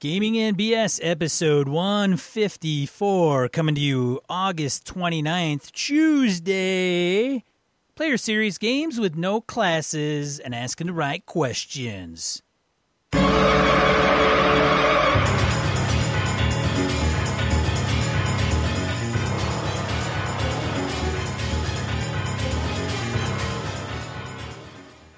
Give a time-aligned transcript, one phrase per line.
[0.00, 7.44] Gaming and BS episode 154 coming to you August 29th, Tuesday.
[7.96, 12.40] Player series games with no classes and asking the right questions.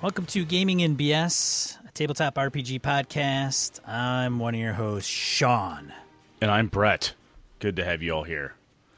[0.02, 3.86] Welcome to Gaming and BS, tabletop RPG podcast.
[3.86, 5.92] I'm one of your hosts, Sean.
[6.40, 7.12] And I'm Brett.
[7.58, 8.54] Good to have you all here.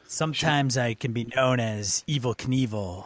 [0.07, 3.05] Sometimes I can be known as Evel Knievel,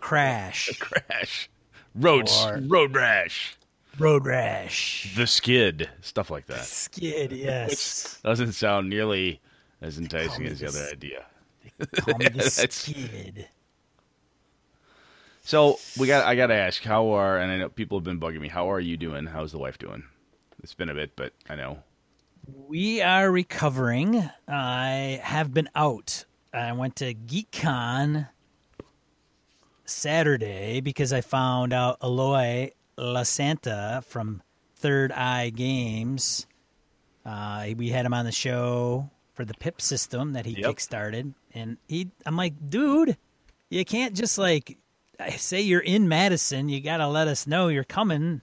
[0.00, 1.48] Crash, Crash,
[1.94, 2.28] Road,
[2.68, 3.56] Road Rash,
[3.98, 6.64] Road Rash, The Skid, stuff like that.
[6.64, 8.20] Skid, yes.
[8.22, 9.40] Doesn't sound nearly
[9.80, 11.24] as enticing as the the other idea.
[12.00, 13.48] Call me the Skid.
[15.48, 16.26] So we got.
[16.26, 17.38] I got to ask, how are?
[17.38, 18.48] And I know people have been bugging me.
[18.48, 19.24] How are you doing?
[19.24, 20.04] How's the wife doing?
[20.62, 21.78] It's been a bit, but I know.
[22.68, 24.28] We are recovering.
[24.46, 26.26] I have been out.
[26.52, 28.28] I went to GeekCon
[29.86, 34.42] Saturday because I found out Aloy La Santa from
[34.76, 36.46] Third Eye Games.
[37.24, 40.74] Uh, we had him on the show for the PIP system that he Yep.
[40.74, 42.10] kickstarted, and he.
[42.26, 43.16] I'm like, dude,
[43.70, 44.76] you can't just like
[45.30, 46.68] say you're in Madison.
[46.68, 48.42] You gotta let us know you're coming.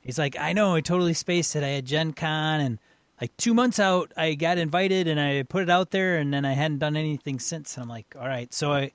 [0.00, 1.62] He's like, I know, I totally spaced it.
[1.62, 2.78] I had Gen Con and
[3.20, 6.44] like two months out, I got invited and I put it out there, and then
[6.44, 7.76] I hadn't done anything since.
[7.76, 8.92] And I'm like, all right, so I,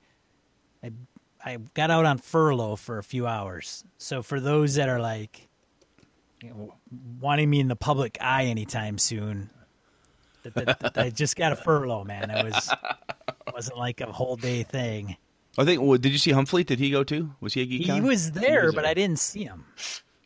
[0.82, 0.92] I,
[1.44, 3.84] I got out on furlough for a few hours.
[3.98, 5.48] So for those that are like,
[6.42, 6.74] you know,
[7.20, 9.50] wanting me in the public eye anytime soon,
[10.42, 12.30] that, that, that I just got a furlough, man.
[12.30, 12.70] It was
[13.46, 15.16] it wasn't like a whole day thing.
[15.58, 15.80] I think.
[15.82, 16.64] Well, did you see Humphrey?
[16.64, 17.30] Did he go too?
[17.40, 17.86] Was he a geek?
[17.86, 18.90] He was there, was but there.
[18.90, 19.64] I didn't see him.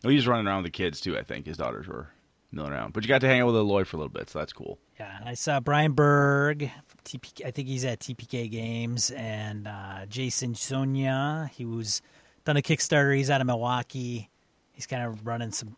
[0.04, 1.18] Oh, he was running around with the kids too.
[1.18, 2.08] I think his daughters were
[2.52, 2.92] milling around.
[2.92, 4.78] But you got to hang out with Eloy for a little bit, so that's cool.
[4.98, 6.70] Yeah, I saw Brian Berg
[7.04, 7.44] TPK.
[7.46, 11.50] I think he's at TPK Games, and uh, Jason Sonia.
[11.54, 12.00] He was
[12.44, 13.16] done a Kickstarter.
[13.16, 14.30] He's out of Milwaukee.
[14.72, 15.76] He's kind of running some,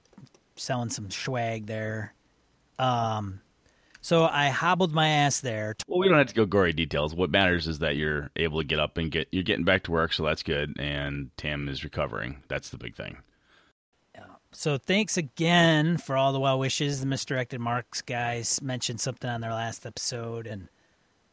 [0.57, 2.15] selling some swag there.
[2.79, 3.41] Um,
[4.01, 5.77] so I hobbled my ass there.
[5.87, 7.15] Well, we don't have to go gory details.
[7.15, 9.91] What matters is that you're able to get up and get you're getting back to
[9.91, 10.75] work, so that's good.
[10.79, 12.43] And Tam is recovering.
[12.49, 13.19] That's the big thing.
[14.15, 14.25] Yeah.
[14.53, 17.01] So thanks again for all the well wishes.
[17.01, 20.69] The misdirected marks guys mentioned something on their last episode, and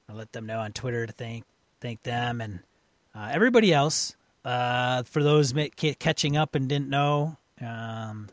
[0.09, 1.45] I let them know on Twitter to thank
[1.79, 2.59] thank them and
[3.15, 4.15] uh, everybody else.
[4.43, 5.53] Uh, for those
[5.99, 8.29] catching up and didn't know, um,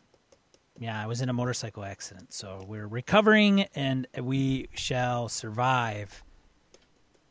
[0.78, 6.22] yeah, I was in a motorcycle accident, so we're recovering and we shall survive.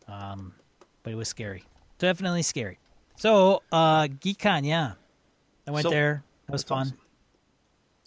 [0.07, 0.53] Um,
[1.03, 1.63] but it was scary,
[1.97, 2.79] definitely scary.
[3.17, 4.93] So, uh, GeekCon, yeah,
[5.67, 6.23] I went So- there.
[6.47, 6.87] That was fun.
[6.87, 6.97] awesome.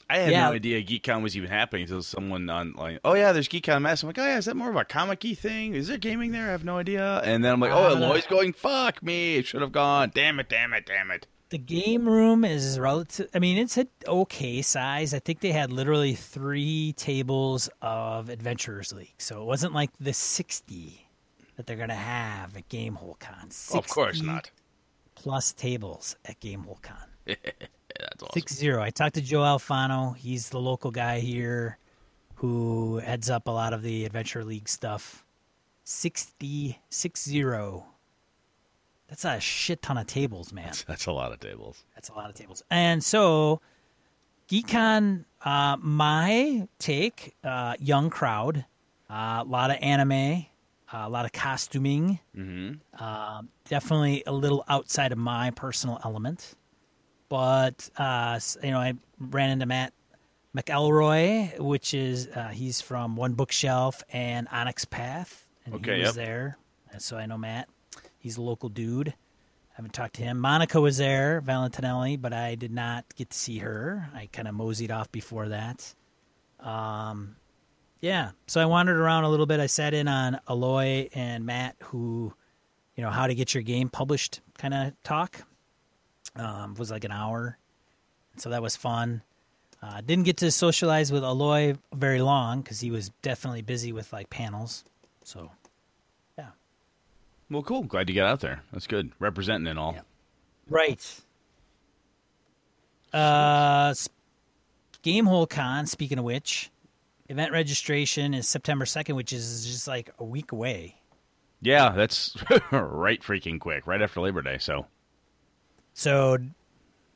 [0.08, 0.48] I had Yeah.
[0.50, 4.02] no idea GeekCon was even happening until someone on like, oh yeah, there's GeekCon Mass.
[4.02, 5.74] I'm like, oh yeah, is that more of a comic-y thing?
[5.74, 6.46] Is there gaming there?
[6.48, 7.18] I have no idea.
[7.24, 8.52] And then I'm like, oh, Uh, Eloy's going.
[8.52, 9.34] Fuck me.
[9.36, 10.12] It Should have gone.
[10.14, 10.48] Damn it.
[10.48, 10.86] Damn it.
[10.86, 11.26] Damn it.
[11.48, 13.28] The game room is relative.
[13.32, 15.14] I mean, it's an okay size.
[15.14, 20.12] I think they had literally three tables of Adventurers League, so it wasn't like the
[20.12, 21.08] sixty
[21.56, 23.50] that they're gonna have at Gamehole Con.
[23.50, 24.50] 60 of course not.
[25.14, 26.96] Plus tables at Gamehole Con.
[27.26, 28.28] That's awesome.
[28.34, 28.82] Six zero.
[28.82, 30.16] I talked to Joe Alfano.
[30.16, 31.78] He's the local guy here
[32.34, 35.24] who heads up a lot of the Adventure League stuff.
[35.84, 37.86] Sixty six zero.
[39.08, 40.72] That's a shit ton of tables, man.
[40.86, 41.84] That's a lot of tables.
[41.94, 42.62] That's a lot of tables.
[42.70, 43.60] And so,
[44.48, 48.64] GeekCon, uh, my take, uh, young crowd,
[49.10, 50.46] uh, a lot of anime,
[50.92, 53.02] uh, a lot of costuming, Mm-hmm.
[53.04, 56.54] um, definitely a little outside of my personal element.
[57.28, 59.92] But, uh, you know, I ran into Matt
[60.56, 65.46] McElroy, which is, uh, he's from One Bookshelf and Onyx Path.
[65.64, 66.26] And Okay, he was yep.
[66.26, 66.58] there.
[66.92, 67.68] And so I know Matt.
[68.26, 69.10] He's a local dude.
[69.10, 70.40] I haven't talked to him.
[70.40, 74.10] Monica was there, Valentinelli, but I did not get to see her.
[74.16, 75.94] I kind of moseyed off before that.
[76.58, 77.36] Um,
[78.00, 79.60] yeah, so I wandered around a little bit.
[79.60, 82.34] I sat in on Eloy and Matt, who,
[82.96, 85.42] you know, how to get your game published kind of talk.
[86.34, 87.58] Um, was like an hour,
[88.38, 89.22] so that was fun.
[89.80, 94.12] Uh, didn't get to socialize with Eloy very long because he was definitely busy with
[94.12, 94.84] like panels.
[95.22, 95.52] So
[97.50, 97.82] Well, cool.
[97.82, 98.62] Glad you got out there.
[98.72, 99.12] That's good.
[99.18, 99.92] Representing and all.
[99.94, 100.00] Yeah.
[100.68, 101.20] Right.
[103.12, 103.94] Uh,
[105.04, 105.86] Gamehole Con.
[105.86, 106.70] Speaking of which,
[107.28, 110.96] event registration is September second, which is just like a week away.
[111.62, 112.36] Yeah, that's
[112.72, 113.86] right freaking quick.
[113.86, 114.58] Right after Labor Day.
[114.58, 114.86] So
[115.94, 116.38] So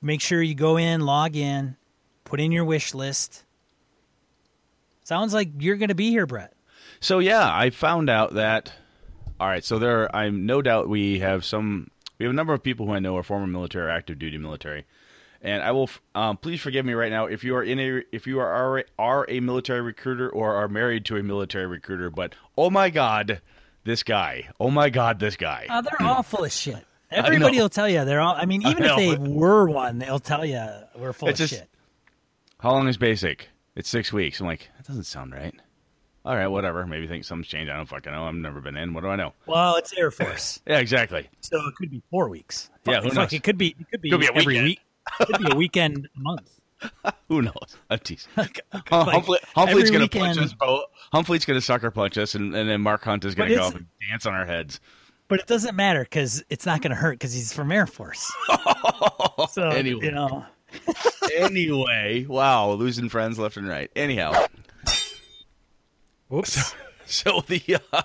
[0.01, 1.77] make sure you go in, log in,
[2.25, 3.45] put in your wish list.
[5.03, 6.55] Sounds like you're going to be here, Brett.
[7.01, 8.73] So yeah, I found out that.
[9.41, 11.91] All right, so there, I'm no doubt we have some.
[12.19, 14.37] We have a number of people who I know are former military or active duty
[14.37, 14.85] military,
[15.41, 15.89] and I will.
[16.15, 18.47] Um, please forgive me right now if you are in a if you are
[18.79, 22.11] are, are a military recruiter or are married to a military recruiter.
[22.11, 23.41] But oh my god,
[23.85, 24.51] this guy!
[24.61, 25.67] Oh my god, this guy!
[25.71, 26.85] Oh, they're all full of shit.
[27.11, 28.35] Everybody will tell you they're all.
[28.35, 30.63] I mean, even I if they were one, they'll tell you
[30.97, 31.71] we're full It's of just- shit.
[32.59, 33.49] How long is basic?
[33.75, 34.39] It's six weeks.
[34.39, 35.55] I'm like, that doesn't sound right.
[36.31, 36.87] All right, whatever.
[36.87, 37.73] Maybe think something's changed.
[37.73, 38.25] I don't fucking know.
[38.25, 38.95] I've never been in.
[38.95, 39.33] What do I know?
[39.47, 41.29] Well, it's Air Force, Yeah, exactly.
[41.41, 42.71] so it could be four weeks.
[42.87, 43.33] Yeah, who knows?
[43.33, 43.75] It could be.
[43.81, 44.65] It could be, Could be every weekend.
[44.65, 44.81] week.
[45.19, 46.61] It could be a weekend a month.
[47.29, 47.77] Who knows?
[47.91, 48.31] I'm teasing.
[48.37, 50.85] Like, Humphrey, Humphrey's going to punch us both.
[51.13, 53.65] Humphrey's going to sucker punch us, and, and then Mark Hunt is going to go
[53.67, 54.79] up and dance on our heads.
[55.27, 58.33] But it doesn't matter because it's not going to hurt because he's from Air Force.
[59.51, 60.05] So Anyway.
[60.07, 60.47] you know,
[61.37, 63.91] anyway, wow, losing friends left and right.
[63.97, 64.47] Anyhow,
[66.31, 66.75] whoops.
[67.07, 68.03] so the uh,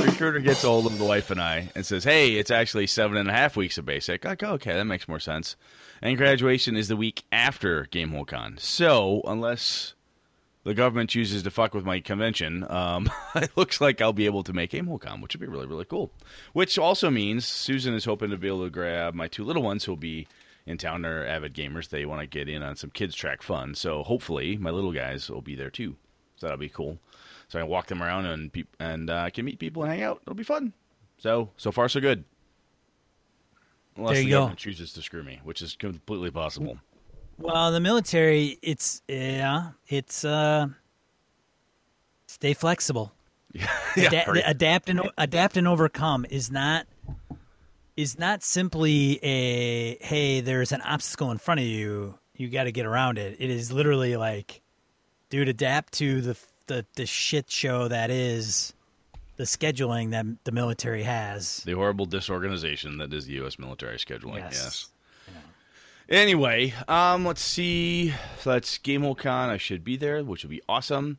[0.00, 3.28] recruiter gets hold of the wife and I and says, "Hey, it's actually seven and
[3.28, 5.56] a half weeks of basic." I go, "Okay, that makes more sense."
[6.00, 8.56] And graduation is the week after Game Hole Con.
[8.58, 9.94] So unless
[10.62, 14.44] the government chooses to fuck with my convention, um, it looks like I'll be able
[14.44, 16.12] to make Game Hole Con, which would be really really cool.
[16.52, 19.84] Which also means Susan is hoping to be able to grab my two little ones
[19.84, 20.28] who'll be
[20.66, 21.02] in town.
[21.02, 21.88] They're avid gamers.
[21.88, 23.74] They want to get in on some kids track fun.
[23.74, 25.96] So hopefully my little guys will be there too.
[26.36, 26.98] So that'll be cool.
[27.48, 29.90] So I can walk them around and peop and uh, I can meet people and
[29.92, 30.20] hang out.
[30.22, 30.72] It'll be fun.
[31.18, 32.24] So so far so good.
[33.96, 34.36] Unless There the go.
[34.40, 36.78] government chooses to screw me, which is completely possible.
[37.38, 40.66] Well, the military, it's yeah, it's uh,
[42.26, 43.12] stay flexible.
[43.96, 44.42] Ada- right.
[44.46, 46.86] adapt and adapt and overcome is not
[47.96, 52.72] is not simply a hey, there's an obstacle in front of you, you got to
[52.72, 53.36] get around it.
[53.40, 54.60] It is literally like,
[55.30, 56.38] dude, adapt to the
[56.68, 58.72] the the shit show that is
[59.36, 61.62] the scheduling that the military has.
[61.64, 63.58] The horrible disorganization that is the U.S.
[63.58, 64.38] military scheduling.
[64.38, 64.54] Yes.
[64.54, 64.90] Yes.
[66.08, 68.14] Anyway, um, let's see.
[68.40, 69.48] So that's GameHoleCon.
[69.50, 71.18] I should be there, which would be awesome.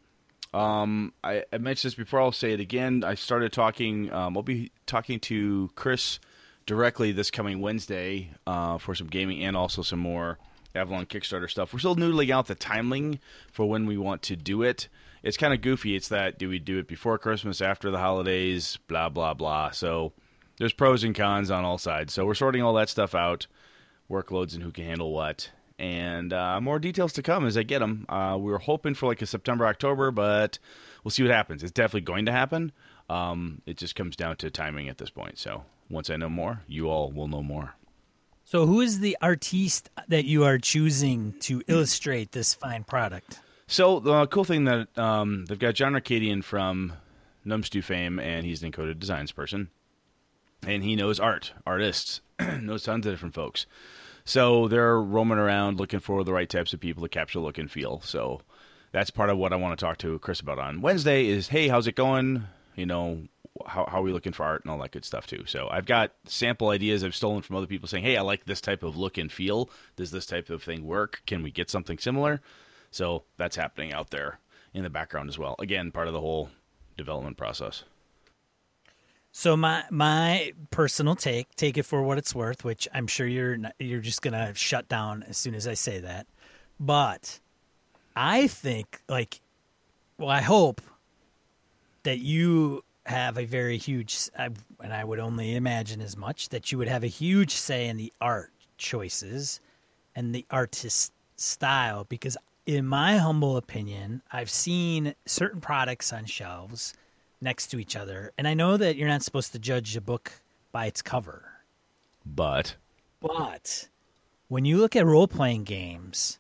[0.52, 2.22] Um, I, I mentioned this before.
[2.22, 3.04] I'll say it again.
[3.04, 4.12] I started talking.
[4.12, 6.20] Um, I'll be talking to Chris
[6.66, 10.40] directly this coming Wednesday uh, for some gaming and also some more
[10.74, 11.72] Avalon Kickstarter stuff.
[11.72, 13.20] We're still noodling out the timing
[13.52, 14.88] for when we want to do it.
[15.24, 15.96] It's kind of goofy.
[15.96, 19.72] It's that do we do it before Christmas, after the holidays, blah blah blah.
[19.72, 20.14] So
[20.58, 22.14] there's pros and cons on all sides.
[22.14, 23.48] So we're sorting all that stuff out,
[24.10, 27.80] workloads and who can handle what, and uh, more details to come as I get
[27.80, 28.06] them.
[28.10, 30.60] Uh, we were hoping for like a September October, but
[31.04, 31.64] we'll see what happens.
[31.64, 32.72] It's definitely going to happen.
[33.10, 35.40] Um, it just comes down to timing at this point.
[35.40, 37.76] So once I know more, you all will know more.
[38.44, 43.40] So, who is the artiste that you are choosing to illustrate this fine product?
[43.72, 46.94] So the cool thing that um, they've got John Arcadian from
[47.46, 49.70] Gnome Stew fame, and he's an encoded designs person,
[50.66, 53.68] and he knows art, artists, knows tons of different folks.
[54.26, 57.70] So they're roaming around looking for the right types of people to capture look and
[57.70, 58.02] feel.
[58.02, 58.42] So
[58.92, 61.28] that's part of what I want to talk to Chris about on Wednesday.
[61.28, 62.46] Is hey, how's it going?
[62.76, 63.28] You know,
[63.68, 65.44] how how are we looking for art and all that good stuff too.
[65.46, 68.62] So I've got sample ideas I've stolen from other people saying, hey, I like this
[68.62, 69.70] type of look and feel.
[69.96, 71.22] Does this type of thing work?
[71.28, 72.42] Can we get something similar?
[72.92, 74.40] So that's happening out there
[74.74, 75.56] in the background as well.
[75.60, 76.50] Again, part of the whole
[76.98, 77.84] development process.
[79.32, 83.58] So my my personal take, take it for what it's worth, which I'm sure you're
[83.78, 86.26] you're just gonna shut down as soon as I say that.
[86.80, 87.40] But
[88.16, 89.42] I think, like,
[90.18, 90.82] well, I hope
[92.04, 96.78] that you have a very huge, and I would only imagine as much that you
[96.78, 99.60] would have a huge say in the art choices
[100.16, 102.36] and the artist style, because
[102.66, 106.94] in my humble opinion, I've seen certain products on shelves
[107.42, 108.32] next to each other.
[108.38, 110.32] And I know that you're not supposed to judge a book
[110.72, 111.46] by its cover.
[112.26, 112.76] But
[113.22, 113.90] But
[114.48, 116.40] when you look at role playing games,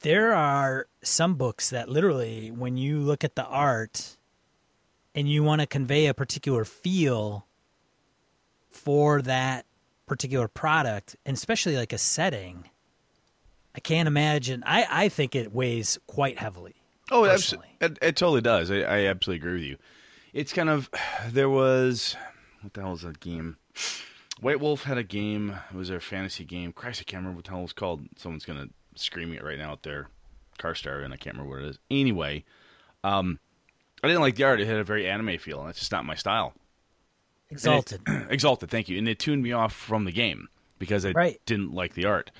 [0.00, 4.16] there are some books that literally, when you look at the art
[5.14, 7.46] and you want to convey a particular feel
[8.70, 9.64] for that
[10.06, 12.68] particular product, and especially like a setting,
[13.76, 14.62] I can't imagine.
[14.66, 16.74] I, I think it weighs quite heavily.
[17.10, 18.70] Oh, it, abso- it, it totally does.
[18.70, 19.76] I, I absolutely agree with you.
[20.32, 20.88] It's kind of
[21.28, 22.16] there was
[22.62, 23.56] what the hell was that game?
[24.40, 25.54] White Wolf had a game.
[25.72, 26.72] It was their fantasy game.
[26.72, 28.06] Christ, I can't remember what the hell it was called.
[28.16, 30.08] Someone's gonna scream it right now at their
[30.58, 31.78] car stereo, and I can't remember what it is.
[31.90, 32.44] Anyway,
[33.04, 33.38] um,
[34.02, 34.60] I didn't like the art.
[34.60, 36.54] It had a very anime feel, and that's just not my style.
[37.50, 38.00] Exalted.
[38.30, 38.98] Exalted, thank you.
[38.98, 41.40] And it tuned me off from the game because I Right.
[41.46, 42.30] didn't like the art.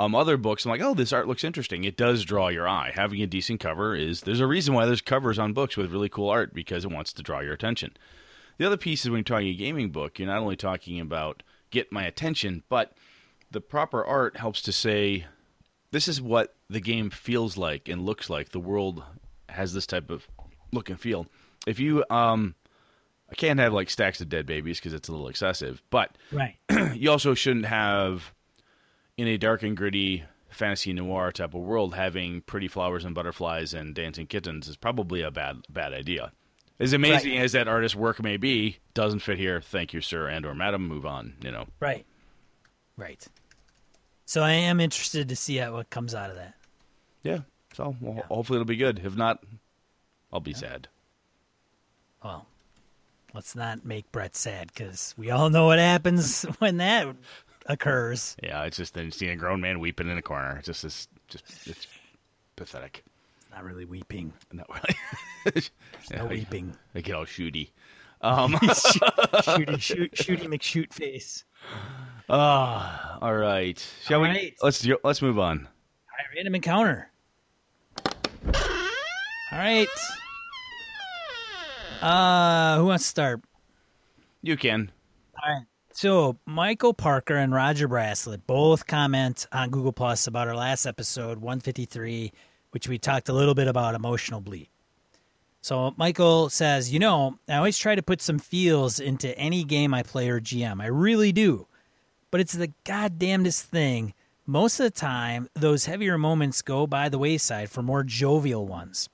[0.00, 1.84] Um, other books, I'm like, oh, this art looks interesting.
[1.84, 2.90] It does draw your eye.
[2.94, 6.08] Having a decent cover is there's a reason why there's covers on books with really
[6.08, 7.94] cool art because it wants to draw your attention.
[8.56, 11.42] The other piece is when you're talking a gaming book, you're not only talking about
[11.70, 12.94] get my attention, but
[13.50, 15.26] the proper art helps to say
[15.90, 18.52] this is what the game feels like and looks like.
[18.52, 19.02] The world
[19.50, 20.26] has this type of
[20.72, 21.26] look and feel.
[21.66, 22.54] If you um
[23.30, 26.56] I can't have like stacks of dead babies because it's a little excessive, but Right.
[26.94, 28.32] you also shouldn't have
[29.20, 33.74] in a dark and gritty fantasy noir type of world having pretty flowers and butterflies
[33.74, 36.32] and dancing kittens is probably a bad bad idea.
[36.78, 37.42] As amazing Right.
[37.44, 39.60] as that artist's work may be, doesn't fit here.
[39.60, 40.88] Thank you, sir and or madam.
[40.88, 41.34] Move on.
[41.42, 41.66] You know.
[41.78, 42.06] Right.
[42.96, 43.24] Right.
[44.24, 46.54] So I am interested to see how, what comes out of that.
[47.22, 47.40] Yeah.
[47.74, 49.00] So well, hopefully it'll be good.
[49.04, 49.42] If not,
[50.32, 50.88] I'll be sad.
[52.24, 52.46] Well,
[53.34, 57.14] let's not make Brett sad because we all know what happens when that
[57.66, 58.36] occurs.
[58.42, 60.56] Yeah, it's just then seeing a grown man weeping in a corner.
[60.58, 61.86] It's just this, just it's
[62.56, 63.04] pathetic.
[63.50, 64.32] Not really weeping.
[64.52, 64.96] Not really.
[66.10, 66.76] yeah, No weeping.
[66.94, 67.70] I get all shooty.
[68.22, 71.44] Um, shooty, shoot, shooty McShoot face.
[72.28, 73.82] ah, all right.
[74.04, 74.28] Shall All we?
[74.28, 74.54] right.
[74.62, 75.60] Let's let's move on.
[75.60, 77.10] All right, random encounter.
[78.04, 79.88] All right.
[82.02, 83.40] Uh, who wants to start?
[84.42, 84.90] You can.
[85.42, 85.64] All right.
[85.92, 91.38] So Michael Parker and Roger Braslett both comment on Google Plus about our last episode,
[91.38, 92.32] 153,
[92.70, 94.68] which we talked a little bit about emotional bleed.
[95.62, 99.92] So Michael says, you know, I always try to put some feels into any game
[99.92, 100.80] I play or GM.
[100.80, 101.66] I really do.
[102.30, 104.14] But it's the goddamnedest thing.
[104.46, 109.08] Most of the time, those heavier moments go by the wayside for more jovial ones.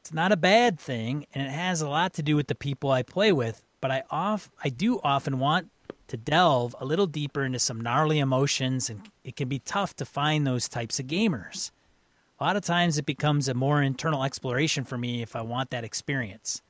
[0.00, 2.90] It's not a bad thing, and it has a lot to do with the people
[2.90, 3.62] I play with.
[3.80, 5.70] But I off I do often want
[6.10, 10.04] to delve a little deeper into some gnarly emotions, and it can be tough to
[10.04, 11.70] find those types of gamers.
[12.40, 15.70] A lot of times, it becomes a more internal exploration for me if I want
[15.70, 16.62] that experience.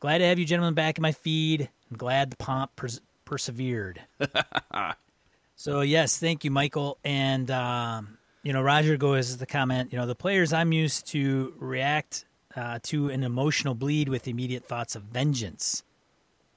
[0.00, 1.68] Glad to have you gentlemen back in my feed.
[1.90, 4.00] I'm glad the pomp pers- persevered.
[5.56, 6.98] so yes, thank you, Michael.
[7.04, 9.92] And um, you know, Roger goes the comment.
[9.92, 12.24] You know, the players I'm used to react
[12.56, 15.84] uh, to an emotional bleed with immediate thoughts of vengeance.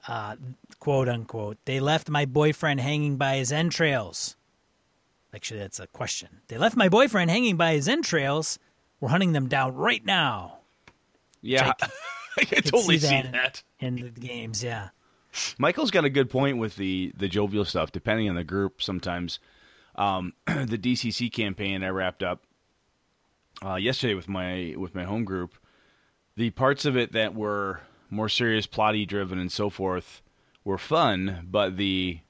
[0.08, 0.36] Uh,
[0.80, 1.58] quote unquote.
[1.64, 4.36] They left my boyfriend hanging by his entrails.
[5.34, 6.40] Actually, that's a question.
[6.48, 8.58] They left my boyfriend hanging by his entrails.
[9.00, 10.58] We're hunting them down right now
[11.40, 11.88] Yeah, I
[12.38, 13.32] I can totally see see that.
[13.32, 13.62] that.
[13.80, 14.62] in the games.
[14.62, 14.88] Yeah.
[15.58, 17.92] Michael's got a good point with the the jovial stuff.
[17.92, 19.38] Depending on the group, sometimes
[19.96, 22.42] um, the DCC campaign I wrapped up
[23.64, 25.54] uh, yesterday with my with my home group.
[26.36, 27.80] The parts of it that were
[28.12, 30.22] more serious, plotty driven, and so forth
[30.64, 32.20] were fun, but the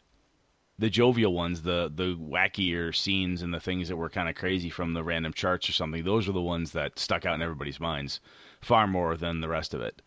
[0.78, 4.70] the jovial ones, the the wackier scenes and the things that were kind of crazy
[4.70, 7.80] from the random charts or something, those were the ones that stuck out in everybody's
[7.80, 8.20] minds
[8.60, 10.00] far more than the rest of it.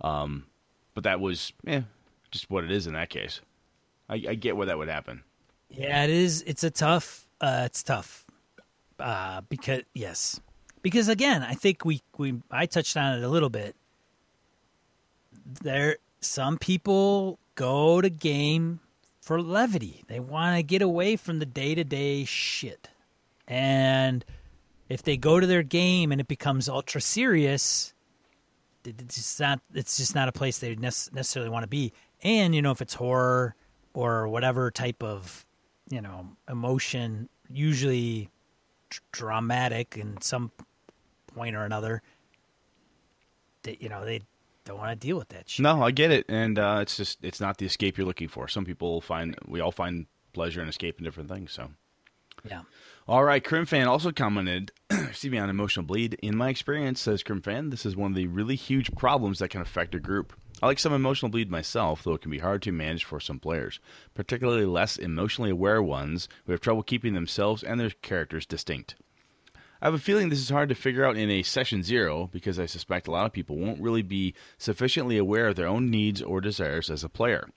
[0.00, 0.46] Um,
[0.94, 1.82] but that was, yeah,
[2.30, 3.40] just what it is in that case.
[4.08, 5.24] I, I get where that would happen.
[5.70, 6.42] Yeah, it is.
[6.46, 7.26] It's a tough.
[7.40, 8.24] Uh, it's tough.
[8.98, 10.40] Uh, because yes,
[10.82, 13.74] because again, I think we we I touched on it a little bit.
[15.44, 18.80] There, some people go to game
[19.20, 20.04] for levity.
[20.08, 22.88] They want to get away from the day to day shit,
[23.46, 24.24] and
[24.88, 27.92] if they go to their game and it becomes ultra serious,
[28.84, 29.60] it's just not.
[29.74, 31.92] It's just not a place they necessarily want to be.
[32.22, 33.54] And you know, if it's horror
[33.94, 35.46] or whatever type of
[35.90, 38.28] you know emotion usually
[38.90, 40.50] dr- dramatic in some
[41.34, 42.02] point or another
[43.64, 44.20] you know they
[44.64, 47.18] don't want to deal with that shit No, I get it, and uh, it's just
[47.22, 48.48] it's not the escape you're looking for.
[48.48, 51.52] Some people find we all find pleasure and escape in different things.
[51.52, 51.70] So,
[52.44, 52.62] yeah
[53.06, 56.14] all right, Crim fan also commented, excuse me, on emotional bleed.
[56.22, 59.50] In my experience, says Crim fan, this is one of the really huge problems that
[59.50, 60.32] can affect a group.
[60.62, 63.38] I like some emotional bleed myself, though it can be hard to manage for some
[63.38, 63.78] players,
[64.14, 68.94] particularly less emotionally aware ones who have trouble keeping themselves and their characters distinct.
[69.84, 72.58] I have a feeling this is hard to figure out in a session zero because
[72.58, 76.22] I suspect a lot of people won't really be sufficiently aware of their own needs
[76.22, 77.50] or desires as a player.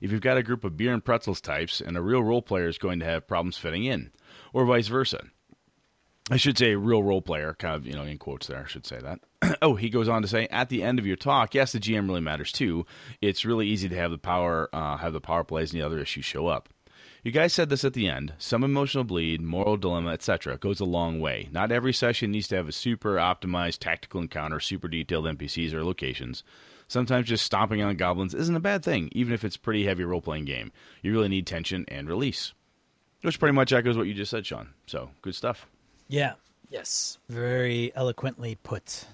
[0.00, 2.66] If you've got a group of beer and pretzels types, and a real role player
[2.66, 4.10] is going to have problems fitting in,
[4.52, 5.22] or vice versa.
[6.32, 8.84] I should say real role player, kind of, you know, in quotes there, I should
[8.84, 9.20] say that.
[9.62, 12.08] oh, he goes on to say, at the end of your talk, yes, the GM
[12.08, 12.86] really matters too.
[13.20, 16.00] It's really easy to have the power, uh, have the power plays and the other
[16.00, 16.70] issues show up.
[17.24, 18.34] You guys said this at the end.
[18.38, 20.58] Some emotional bleed, moral dilemma, etc.
[20.58, 21.48] goes a long way.
[21.52, 25.84] Not every session needs to have a super optimized tactical encounter, super detailed NPCs or
[25.84, 26.42] locations.
[26.88, 30.02] Sometimes just stomping on goblins isn't a bad thing, even if it's a pretty heavy
[30.02, 30.72] role playing game.
[31.00, 32.54] You really need tension and release.
[33.22, 34.70] Which pretty much echoes what you just said, Sean.
[34.88, 35.68] So good stuff.
[36.08, 36.34] Yeah.
[36.70, 37.18] Yes.
[37.28, 39.06] Very eloquently put.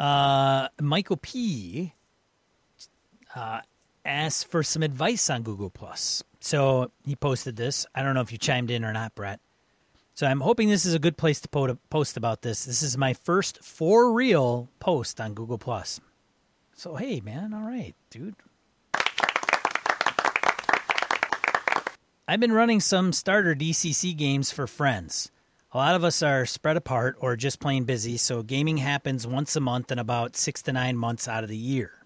[0.00, 1.92] Uh, Michael P.
[3.36, 3.60] Uh,
[4.06, 6.24] asked for some advice on Google Plus.
[6.44, 7.86] So he posted this.
[7.94, 9.40] I don't know if you chimed in or not, Brett.
[10.12, 12.66] So I'm hoping this is a good place to post about this.
[12.66, 16.02] This is my first for real post on Google Plus.
[16.74, 18.34] So hey, man, all right, dude.
[22.28, 25.30] I've been running some starter DCC games for friends.
[25.72, 29.56] A lot of us are spread apart or just plain busy, so gaming happens once
[29.56, 32.03] a month and about six to nine months out of the year.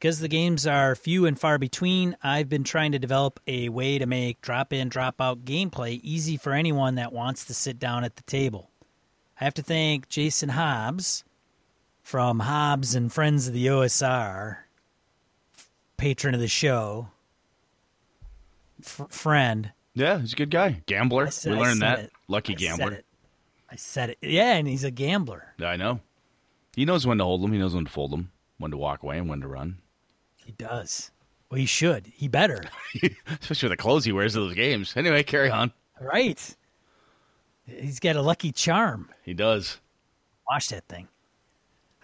[0.00, 3.98] Because the games are few and far between, I've been trying to develop a way
[3.98, 8.02] to make drop in, drop out gameplay easy for anyone that wants to sit down
[8.02, 8.70] at the table.
[9.38, 11.22] I have to thank Jason Hobbs
[12.02, 14.56] from Hobbs and Friends of the OSR,
[15.98, 17.08] patron of the show,
[18.82, 20.82] f- friend yeah, he's a good guy.
[20.86, 21.30] Gambler.
[21.30, 21.98] Said, we learned that.
[21.98, 22.12] It.
[22.28, 22.90] Lucky I gambler.
[22.90, 23.04] Said
[23.70, 24.18] I said it.
[24.22, 25.54] Yeah, and he's a gambler.
[25.62, 26.00] I know.
[26.74, 27.52] He knows when to hold them.
[27.52, 28.32] He knows when to fold them.
[28.58, 29.78] When to walk away and when to run.
[30.50, 31.12] He does.
[31.48, 32.08] Well, he should.
[32.12, 32.64] He better.
[33.40, 34.92] Especially with the clothes he wears to those games.
[34.96, 35.72] Anyway, carry on.
[36.00, 36.56] Right.
[37.66, 39.10] He's got a lucky charm.
[39.22, 39.78] He does.
[40.50, 41.06] Watch that thing.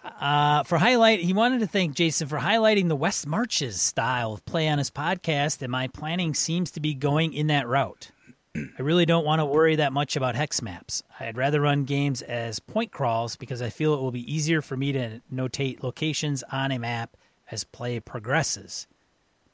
[0.01, 4.45] Uh, for highlight, he wanted to thank Jason for highlighting the West Marches style of
[4.45, 8.11] play on his podcast, and my planning seems to be going in that route.
[8.55, 11.03] I really don't want to worry that much about hex maps.
[11.19, 14.77] I'd rather run games as point crawls because I feel it will be easier for
[14.77, 17.17] me to notate locations on a map
[17.51, 18.87] as play progresses.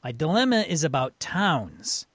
[0.02, 2.06] My dilemma is about towns.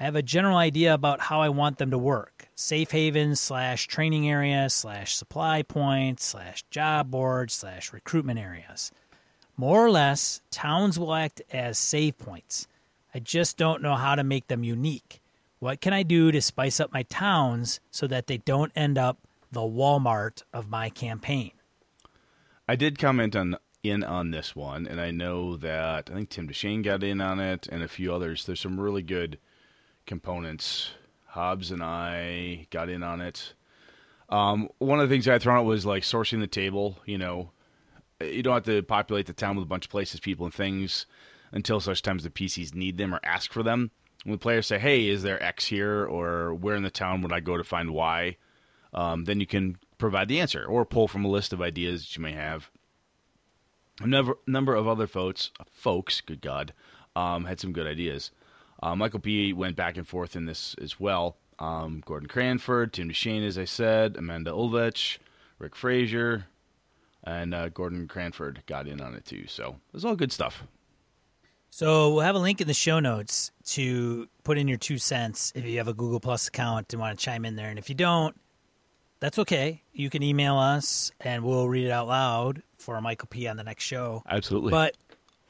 [0.00, 2.48] I have a general idea about how I want them to work.
[2.54, 8.92] Safe havens slash training area slash supply points slash job boards slash recruitment areas.
[9.56, 12.68] More or less, towns will act as save points.
[13.12, 15.20] I just don't know how to make them unique.
[15.58, 19.18] What can I do to spice up my towns so that they don't end up
[19.50, 21.50] the Walmart of my campaign?
[22.68, 26.48] I did comment on in on this one, and I know that I think Tim
[26.48, 28.44] Deshane got in on it and a few others.
[28.44, 29.38] There's some really good
[30.06, 30.90] components.
[31.26, 33.54] Hobbs and I got in on it.
[34.28, 36.98] Um, one of the things I thrown out was like sourcing the table.
[37.06, 37.50] You know,
[38.20, 41.06] you don't have to populate the town with a bunch of places, people, and things
[41.52, 43.90] until such times the PCs need them or ask for them.
[44.24, 47.32] When the players say, "Hey, is there X here?" or "Where in the town would
[47.32, 48.36] I go to find Y?"
[48.92, 52.16] Um, then you can provide the answer or pull from a list of ideas that
[52.16, 52.70] you may have.
[54.00, 56.72] A number, number of other folks, folks, good God,
[57.16, 58.30] um, had some good ideas.
[58.80, 59.52] Uh, Michael P.
[59.52, 61.36] went back and forth in this as well.
[61.58, 65.18] Um, Gordon Cranford, Tim Deshane, as I said, Amanda Ulvich,
[65.58, 66.46] Rick Frazier,
[67.24, 69.46] and uh, Gordon Cranford got in on it too.
[69.48, 70.62] So it was all good stuff.
[71.70, 75.52] So we'll have a link in the show notes to put in your two cents
[75.54, 77.68] if you have a Google Plus account and want to chime in there.
[77.68, 78.34] And if you don't,
[79.20, 79.82] that's okay.
[79.92, 83.64] You can email us and we'll read it out loud for Michael P on the
[83.64, 84.22] next show.
[84.28, 84.70] Absolutely.
[84.70, 84.96] But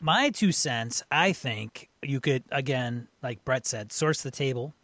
[0.00, 4.74] my two cents, I think you could again, like Brett said, source the table.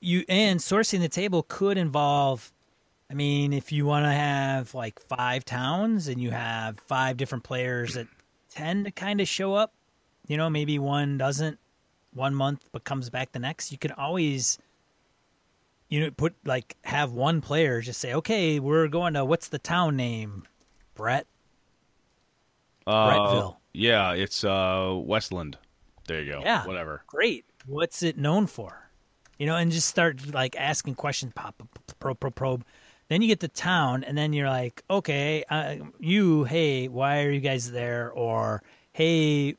[0.00, 2.52] You and sourcing the table could involve
[3.10, 7.42] I mean, if you want to have like five towns and you have five different
[7.42, 8.06] players that
[8.50, 9.72] tend to kind of show up,
[10.26, 11.58] you know, maybe one doesn't
[12.12, 14.58] one month but comes back the next, you can always
[15.88, 19.58] you know put like have one player just say, "Okay, we're going to what's the
[19.58, 20.44] town name?"
[20.94, 21.26] Brett.
[22.86, 23.56] Uh, Brettville.
[23.72, 25.58] Yeah, it's uh, Westland.
[26.06, 26.40] There you go.
[26.42, 27.02] Yeah, whatever.
[27.06, 27.44] Great.
[27.66, 28.90] What's it known for?
[29.38, 31.32] You know, and just start like asking questions.
[31.34, 31.62] Pop,
[32.00, 32.64] probe, probe, probe.
[33.08, 37.30] Then you get to town, and then you're like, okay, uh, you, hey, why are
[37.30, 38.10] you guys there?
[38.10, 39.56] Or hey,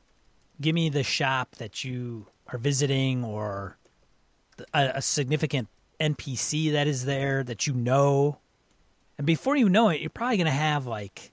[0.60, 3.78] give me the shop that you are visiting, or
[4.74, 5.68] a, a significant
[6.00, 8.38] NPC that is there that you know.
[9.18, 11.32] And before you know it, you're probably going to have like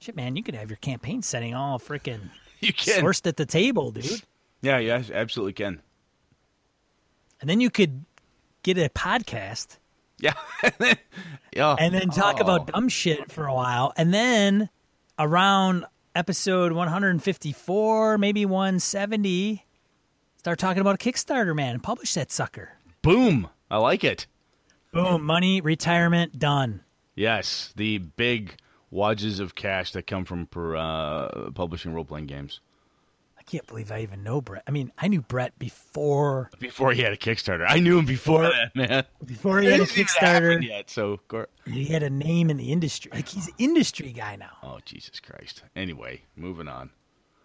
[0.00, 3.44] Shit, man, you could have your campaign setting all freaking you can sourced at the
[3.44, 4.22] table, dude.
[4.62, 5.82] Yeah, yeah, absolutely can.
[7.40, 8.04] And then you could
[8.62, 9.76] get a podcast.
[10.18, 10.32] Yeah.
[11.54, 11.76] yeah.
[11.78, 12.42] And then talk oh.
[12.42, 13.92] about dumb shit for a while.
[13.96, 14.70] And then
[15.18, 15.84] around
[16.14, 19.66] episode 154, maybe 170,
[20.38, 22.70] start talking about a Kickstarter, man, and publish that sucker.
[23.02, 23.48] Boom.
[23.70, 24.26] I like it.
[24.92, 25.24] Boom.
[25.24, 26.82] Money, retirement, done.
[27.14, 27.72] Yes.
[27.76, 28.56] The big
[28.90, 32.60] wads of cash that come from per, uh, publishing role playing games.
[33.38, 34.62] I can't believe I even know Brett.
[34.68, 37.64] I mean, I knew Brett before before he had a Kickstarter.
[37.66, 39.04] I knew him before, before that, man.
[39.24, 40.90] Before he had a Kickstarter yet.
[40.90, 41.18] So
[41.66, 43.10] he had a name in the industry.
[43.12, 44.56] Like he's an industry guy now.
[44.62, 45.62] Oh Jesus Christ!
[45.74, 46.90] Anyway, moving on.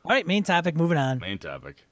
[0.03, 0.75] All right, main topic.
[0.75, 1.19] Moving on.
[1.19, 1.85] Main topic.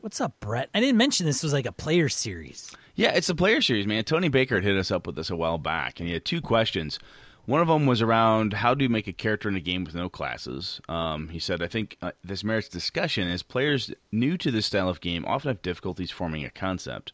[0.00, 0.70] What's up, Brett?
[0.72, 2.70] I didn't mention this was like a player series.
[2.94, 4.04] Yeah, it's a player series, man.
[4.04, 6.40] Tony Baker had hit us up with this a while back, and he had two
[6.40, 6.98] questions.
[7.46, 9.94] One of them was around how do you make a character in a game with
[9.94, 10.80] no classes.
[10.88, 14.88] Um, he said, I think uh, this merits discussion as players new to this style
[14.88, 17.12] of game often have difficulties forming a concept.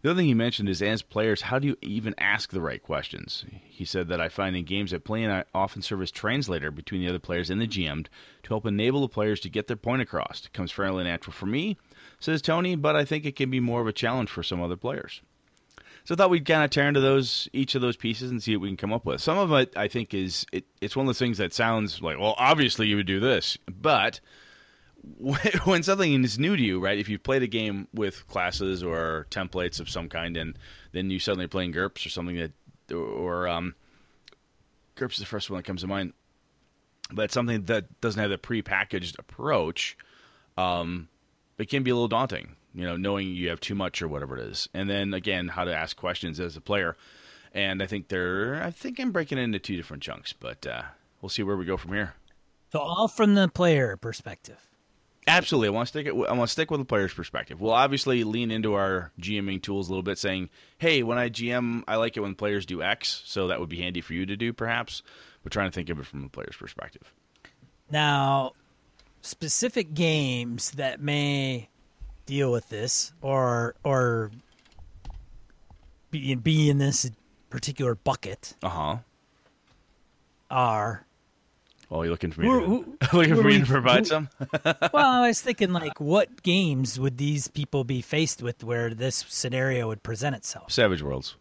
[0.00, 2.80] The other thing he mentioned is, as players, how do you even ask the right
[2.80, 3.44] questions?
[3.64, 6.70] He said that I find in games I play, and I often serve as translator
[6.70, 8.06] between the other players and the GM
[8.44, 10.44] to help enable the players to get their point across.
[10.44, 11.78] It comes fairly natural for me,
[12.20, 14.76] says Tony, but I think it can be more of a challenge for some other
[14.76, 15.20] players.
[16.04, 18.56] So I thought we'd kind of tear into those each of those pieces and see
[18.56, 19.20] what we can come up with.
[19.20, 22.18] Some of it, I think, is it, it's one of those things that sounds like,
[22.18, 24.20] well, obviously you would do this, but
[25.64, 26.98] when something is new to you, right?
[26.98, 30.58] If you've played a game with classes or templates of some kind, and
[30.92, 33.74] then you suddenly playing GURPS or something that, or um,
[34.96, 36.12] GURPS is the first one that comes to mind,
[37.12, 39.96] but something that doesn't have the pre-packaged approach,
[40.56, 41.08] um,
[41.58, 42.56] it can be a little daunting.
[42.74, 45.64] You know, knowing you have too much or whatever it is, and then again, how
[45.64, 46.96] to ask questions as a player.
[47.52, 50.82] And I think they're, I think I'm breaking it into two different chunks, but uh,
[51.20, 52.14] we'll see where we go from here.
[52.70, 54.68] So all from the player perspective.
[55.28, 56.12] Absolutely, I want to stick it.
[56.12, 57.60] I want to stick with the player's perspective.
[57.60, 61.84] We'll obviously lean into our GMing tools a little bit, saying, "Hey, when I GM,
[61.86, 64.36] I like it when players do X, so that would be handy for you to
[64.36, 65.02] do, perhaps."
[65.44, 67.12] We're trying to think of it from the player's perspective.
[67.90, 68.52] Now,
[69.20, 71.68] specific games that may
[72.24, 74.30] deal with this, or or
[76.10, 77.10] be, be in this
[77.50, 78.96] particular bucket, uh huh,
[80.50, 81.04] are
[81.88, 82.48] well, you're looking for me?
[82.48, 84.28] Who, to, looking for me to provide who, some?
[84.64, 89.24] well, I was thinking, like, what games would these people be faced with where this
[89.28, 90.70] scenario would present itself?
[90.70, 91.36] Savage Worlds,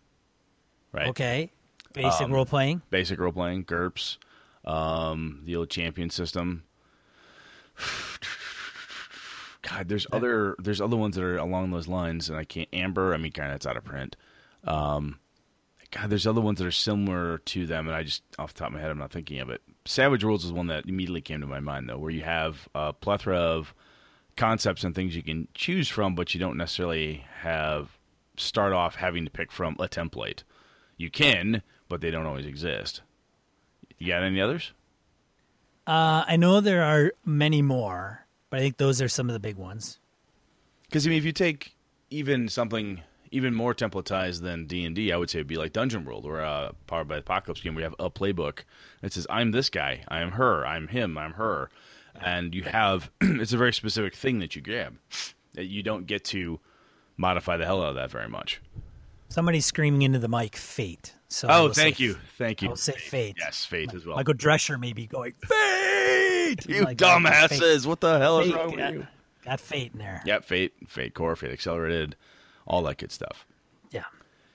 [0.92, 1.08] right?
[1.08, 1.52] Okay,
[1.94, 2.82] basic um, role playing.
[2.90, 4.18] Basic role playing, GURPS,
[4.64, 6.64] um, the old champion system.
[9.62, 12.70] God, there's other there's other ones that are along those lines, and I can't.
[12.72, 14.16] Amber, I mean, kind of it's out of print.
[14.64, 15.20] Um,
[15.92, 18.68] God, there's other ones that are similar to them, and I just off the top
[18.68, 19.62] of my head, I'm not thinking of it.
[19.88, 22.94] Savage Worlds is one that immediately came to my mind, though, where you have a
[22.94, 23.74] plethora of
[24.36, 27.98] concepts and things you can choose from, but you don't necessarily have
[28.36, 30.44] start off having to pick from a template.
[30.98, 33.02] You can, but they don't always exist.
[33.98, 34.74] You got any others?
[35.88, 39.40] Uh, I know there are many more, but I think those are some of the
[39.40, 40.00] big ones.
[40.84, 41.76] Because I mean, if you take
[42.10, 46.06] even something even more templatized than D and I would say it'd be like Dungeon
[46.06, 47.76] World or a uh, Powered by Apocalypse game.
[47.76, 48.60] We have a playbook
[49.02, 51.70] that says, "I'm this guy, I am her, I'm him, I'm her,"
[52.22, 54.98] and you have it's a very specific thing that you grab
[55.54, 56.60] that you don't get to
[57.18, 58.62] modify the hell out of that very much.
[59.30, 62.70] Somebody's screaming into the mic, "Fate." So oh, thank you, thank you.
[62.70, 63.36] I'll say Fate.
[63.38, 64.16] Yes, Fate as well.
[64.16, 66.66] Michael Drescher may be going Fate.
[66.68, 67.86] You like, oh, dumbasses!
[67.86, 69.08] What the hell fate, is wrong got, with you?
[69.44, 70.22] Got Fate in there.
[70.26, 72.16] Yep, Fate, Fate Core, Fate Accelerated
[72.68, 73.46] all that good stuff.
[73.92, 74.04] Yeah.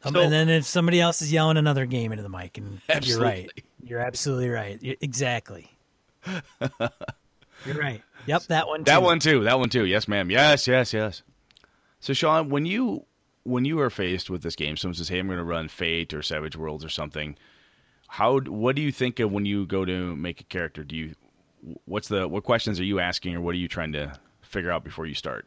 [0.04, 3.10] Um, and then if somebody else is yelling another game into the mic, and absolutely.
[3.10, 5.70] you're right, you're absolutely right, you're, exactly.
[6.26, 8.02] you're right.
[8.26, 8.80] Yep, that one.
[8.80, 8.84] Too.
[8.84, 9.44] That one too.
[9.44, 9.84] That one too.
[9.84, 10.30] Yes, ma'am.
[10.30, 11.22] Yes, yes, yes.
[12.00, 13.04] So, Sean, when you
[13.44, 16.14] when you are faced with this game, someone says, "Hey, I'm going to run Fate
[16.14, 17.36] or Savage Worlds or something."
[18.08, 18.40] How?
[18.40, 20.84] What do you think of when you go to make a character?
[20.84, 21.14] Do you?
[21.84, 22.28] What's the?
[22.28, 25.14] What questions are you asking, or what are you trying to figure out before you
[25.14, 25.46] start?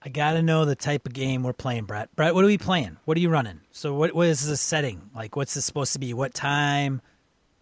[0.00, 2.14] I got to know the type of game we're playing, Brett.
[2.14, 2.98] Brett, what are we playing?
[3.04, 3.60] What are you running?
[3.72, 5.10] So, what what is the setting?
[5.14, 6.14] Like, what's this supposed to be?
[6.14, 7.00] What time?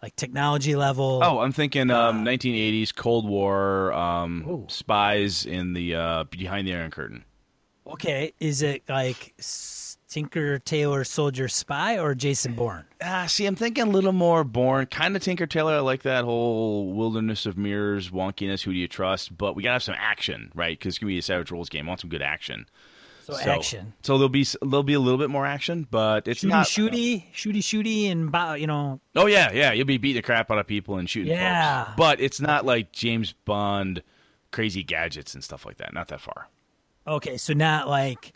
[0.01, 1.21] Like technology level?
[1.23, 6.91] Oh, I'm thinking um, 1980s Cold War um, spies in the uh, behind the Iron
[6.91, 7.25] Curtain.
[7.87, 9.33] Okay, is it like
[10.17, 12.85] Tinker Tailor Soldier Spy or Jason Bourne?
[13.03, 15.75] Ah, see, I'm thinking a little more Bourne, kind of Tinker Tailor.
[15.75, 18.63] I like that whole wilderness of mirrors, wonkiness.
[18.63, 19.37] Who do you trust?
[19.37, 20.75] But we gotta have some action, right?
[20.75, 21.85] Because it's gonna be a Savage Worlds game.
[21.85, 22.67] I want some good action.
[23.25, 23.93] So, so, action.
[24.01, 27.25] So there'll be there'll be a little bit more action, but it's shooty, not shooty,
[27.31, 28.99] shooty, shooty, and you know.
[29.15, 29.71] Oh yeah, yeah.
[29.71, 31.33] You'll be beating the crap out of people and shooting.
[31.33, 31.85] Yeah.
[31.85, 31.95] Folks.
[31.95, 34.01] But it's not like James Bond,
[34.49, 35.93] crazy gadgets and stuff like that.
[35.93, 36.47] Not that far.
[37.05, 38.33] Okay, so not like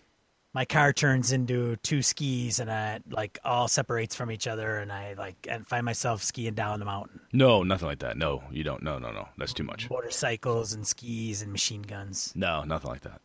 [0.54, 4.92] my car turns into two skis and I like all separates from each other and
[4.92, 7.22] I like and find myself skiing down the mountain.
[7.32, 8.18] No, nothing like that.
[8.18, 8.84] No, you don't.
[8.84, 9.30] No, no, no.
[9.38, 9.90] That's too much.
[9.90, 12.34] Motorcycles and skis and machine guns.
[12.36, 13.22] No, nothing like that.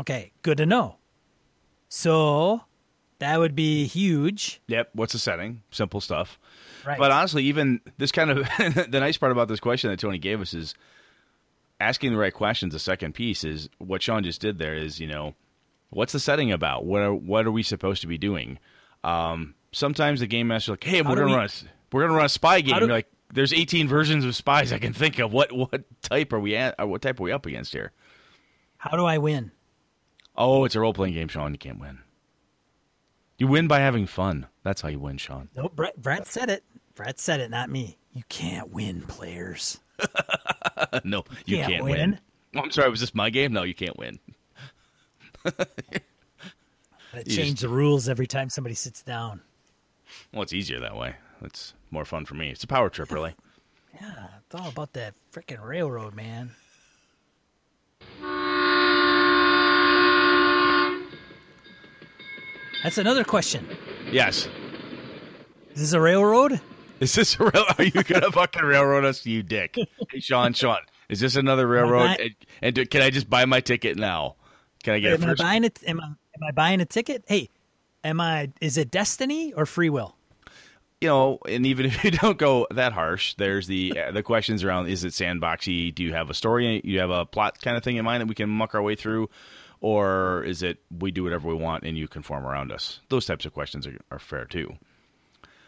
[0.00, 0.96] Okay, good to know.
[1.88, 2.62] So
[3.18, 4.60] that would be huge.
[4.66, 4.90] Yep.
[4.94, 5.62] What's the setting?
[5.70, 6.38] Simple stuff.
[6.86, 6.98] Right.
[6.98, 8.38] But honestly, even this kind of
[8.90, 10.74] the nice part about this question that Tony gave us is
[11.80, 12.74] asking the right questions.
[12.74, 15.34] The second piece is what Sean just did there is, you know,
[15.92, 16.84] What's the setting about?
[16.84, 18.58] What are what are we supposed to be doing?
[19.04, 21.50] Um, sometimes the game master's like, "Hey, we're gonna we, run a,
[21.92, 24.78] we're gonna run a spy game." Do, You're like, there's 18 versions of spies I
[24.78, 25.32] can think of.
[25.32, 26.86] What what type are we at?
[26.88, 27.92] What type are we up against here?
[28.78, 29.52] How do I win?
[30.36, 31.52] Oh, it's a role playing game, Sean.
[31.52, 31.98] You can't win.
[33.38, 34.46] You win by having fun.
[34.62, 35.48] That's how you win, Sean.
[35.54, 36.64] No, Brett, Brett said it.
[36.94, 37.98] Brett said it, not me.
[38.12, 39.80] You can't win, players.
[41.04, 41.92] no, you Can't can't, win.
[41.92, 42.20] win.
[42.62, 42.90] I'm sorry.
[42.90, 43.52] Was this my game?
[43.52, 44.18] No, you can't win.
[45.44, 49.40] Gotta change the rules every time somebody sits down.
[50.32, 51.16] Well, it's easier that way.
[51.42, 52.50] It's more fun for me.
[52.50, 53.34] It's a power trip, really.
[54.00, 56.52] Yeah, it's all about that freaking railroad, man.
[62.82, 63.66] That's another question.
[64.10, 64.48] yes.
[65.74, 66.60] Is this a railroad?
[67.00, 67.64] Is this a rail?
[67.78, 69.76] Are you gonna fucking railroad us, you dick?
[70.10, 70.78] Hey, Sean, Sean,
[71.08, 72.06] is this another railroad?
[72.06, 74.36] not- And, and do- can I just buy my ticket now?
[74.82, 75.78] Can I get Am I buying it?
[75.86, 77.24] Am I am I buying a ticket?
[77.26, 77.48] Hey,
[78.02, 78.50] am I?
[78.60, 80.16] Is it destiny or free will?
[81.02, 84.64] you know, and even if you don't go that harsh, there's the uh, the questions
[84.64, 85.94] around: Is it sandboxy?
[85.94, 86.80] Do you have a story?
[86.84, 88.94] You have a plot kind of thing in mind that we can muck our way
[88.94, 89.28] through,
[89.80, 93.00] or is it we do whatever we want and you conform around us?
[93.08, 94.74] Those types of questions are, are fair too.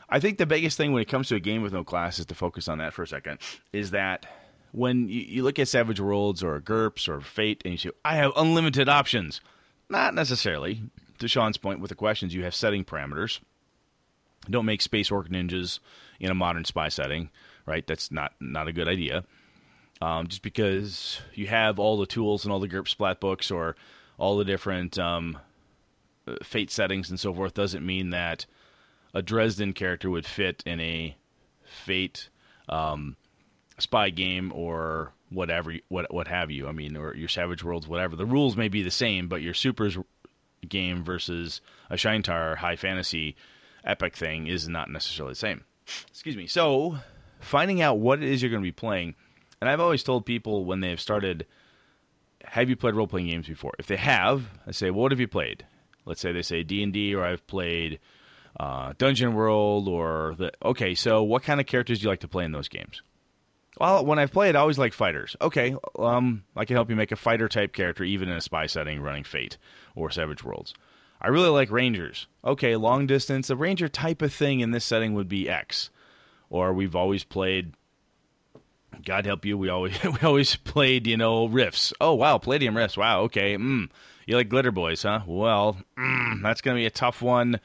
[0.09, 2.27] I think the biggest thing when it comes to a game with no class is
[2.27, 3.39] to focus on that for a second.
[3.73, 4.27] Is that
[4.75, 8.17] when you, you look at Savage Worlds or GURPS or Fate and you say, I
[8.17, 9.41] have unlimited options.
[9.89, 10.83] Not necessarily.
[11.21, 13.39] To Sean's point with the questions, you have setting parameters.
[14.51, 15.79] Don't make space orc ninjas
[16.19, 17.31] in a modern spy setting,
[17.67, 17.87] right?
[17.87, 19.25] That's not not a good idea.
[20.03, 23.77] Um, just because you have all the tools and all the GURP splat books or
[24.19, 25.39] all the different um,
[26.27, 28.45] uh, fate settings and so forth doesn't mean that
[29.15, 31.17] a Dresden character would fit in a
[31.65, 32.29] fate
[32.69, 33.17] um,
[33.79, 36.69] spy game or whatever, what what have you.
[36.69, 38.17] I mean, or your Savage Worlds, whatever.
[38.17, 39.99] The rules may be the same, but your supers
[40.69, 41.61] game versus
[41.91, 43.37] a Shaintar high fantasy
[43.85, 45.65] epic thing is not necessarily the same.
[46.09, 46.47] Excuse me.
[46.47, 46.99] So,
[47.41, 49.15] finding out what it is you're going to be playing,
[49.61, 51.47] and I've always told people when they've started,
[52.43, 53.73] have you played role playing games before?
[53.79, 55.67] If they have, I say, well, what have you played?
[56.07, 57.99] Let's say they say D and D, or I've played
[58.59, 60.95] uh, Dungeon World, or the okay.
[60.95, 63.03] So, what kind of characters do you like to play in those games?
[63.81, 65.37] Well, when I've played, I always like fighters.
[65.41, 68.67] Okay, um, I can help you make a fighter type character, even in a spy
[68.67, 69.57] setting, running Fate
[69.97, 70.75] or Savage Worlds.
[71.21, 72.27] I really like Rangers.
[72.45, 75.91] Okay, long distance, a Ranger type of thing in this setting would be X.
[76.51, 77.75] Or we've always played.
[79.05, 81.93] God help you, we always we always played, you know, Rifts.
[82.01, 82.97] Oh wow, Palladium Rifts.
[82.97, 83.57] Wow, okay.
[83.57, 83.89] Mm.
[84.27, 85.21] You like Glitter Boys, huh?
[85.27, 87.59] Well, mm, that's gonna be a tough one.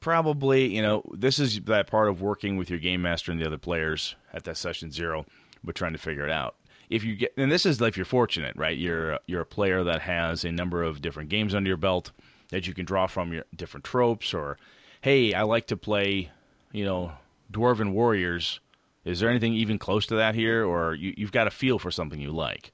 [0.00, 3.46] Probably, you know, this is that part of working with your game master and the
[3.46, 5.26] other players at that session zero,
[5.64, 6.54] but trying to figure it out.
[6.88, 8.78] If you get, and this is if you're fortunate, right?
[8.78, 12.12] You're you're a player that has a number of different games under your belt
[12.50, 14.56] that you can draw from your different tropes, or
[15.02, 16.30] hey, I like to play,
[16.72, 17.12] you know,
[17.52, 18.60] dwarven warriors.
[19.04, 21.90] Is there anything even close to that here, or you, you've got a feel for
[21.90, 22.72] something you like?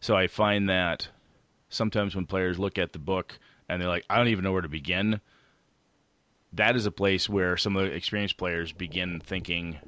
[0.00, 1.08] So I find that
[1.68, 4.62] sometimes when players look at the book and they're like, I don't even know where
[4.62, 5.20] to begin.
[6.52, 9.78] That is a place where some of the experienced players begin thinking,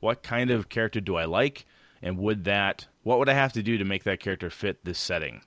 [0.00, 1.66] what kind of character do I like?
[2.02, 4.98] And would that, what would I have to do to make that character fit this
[4.98, 5.42] setting?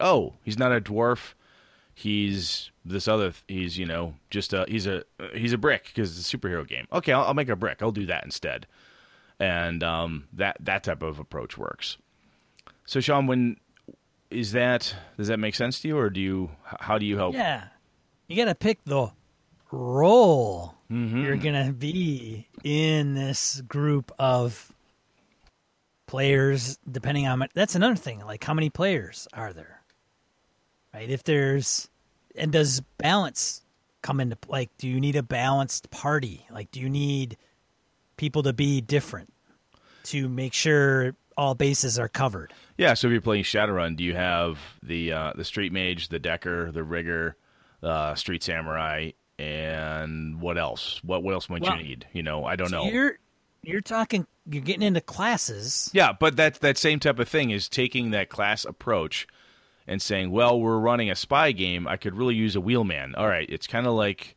[0.00, 1.34] Oh, he's not a dwarf.
[1.94, 6.32] He's this other, he's, you know, just a, he's a, he's a brick because it's
[6.32, 6.86] a superhero game.
[6.92, 7.82] Okay, I'll, I'll make a brick.
[7.82, 8.66] I'll do that instead.
[9.38, 11.98] And um, that, that type of approach works.
[12.86, 13.56] So, Sean, when
[14.30, 14.94] is that?
[15.16, 16.50] Does that make sense to you, or do you?
[16.64, 17.34] How do you help?
[17.34, 17.64] Yeah,
[18.26, 19.10] you got to pick the
[19.72, 21.22] role Mm-hmm.
[21.22, 24.72] you're gonna be in this group of
[26.08, 26.78] players.
[26.90, 28.20] Depending on that's another thing.
[28.26, 29.82] Like, how many players are there?
[30.92, 31.08] Right.
[31.08, 31.88] If there's
[32.34, 33.62] and does balance
[34.02, 34.70] come into like?
[34.78, 36.44] Do you need a balanced party?
[36.50, 37.36] Like, do you need
[38.16, 39.32] people to be different
[40.04, 42.52] to make sure all bases are covered?
[42.76, 42.94] Yeah.
[42.94, 46.72] So, if you're playing Shadowrun, do you have the uh, the Street Mage, the Decker,
[46.72, 47.36] the Rigger,
[47.84, 51.00] uh, Street Samurai, and what else?
[51.02, 52.06] What what else might Well, you need?
[52.12, 52.90] You know, I don't So know.
[52.90, 53.18] You're
[53.62, 54.26] you're talking.
[54.50, 55.90] You're getting into classes.
[55.92, 59.26] Yeah, but that that same type of thing is taking that class approach
[59.86, 61.86] and saying, "Well, we're running a spy game.
[61.86, 64.36] I could really use a wheelman." All right, it's kind of like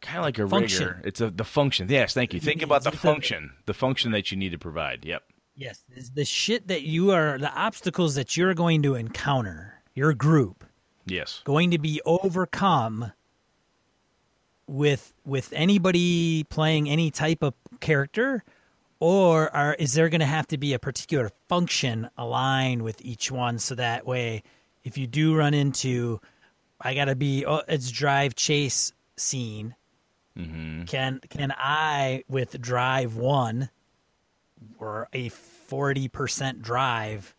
[0.00, 0.86] kind of like a Function.
[0.88, 1.02] rigger.
[1.04, 1.88] It's a the function.
[1.88, 2.40] Yes, thank you.
[2.40, 5.04] Think about the function, the function that you need to provide.
[5.04, 5.22] Yep.
[5.56, 10.12] Yes, is the shit that you are, the obstacles that you're going to encounter, your
[10.12, 10.64] group
[11.06, 11.42] Yes.
[11.44, 13.12] going to be overcome
[14.66, 18.44] with with anybody playing any type of character,
[19.00, 23.30] or are is there going to have to be a particular function aligned with each
[23.30, 24.42] one, so that way,
[24.82, 26.20] if you do run into,
[26.80, 29.74] I got to be, oh, it's drive chase scene.
[30.36, 30.84] mm-hmm.
[30.84, 33.70] Can can I with drive one?
[34.78, 37.34] or a forty percent drive,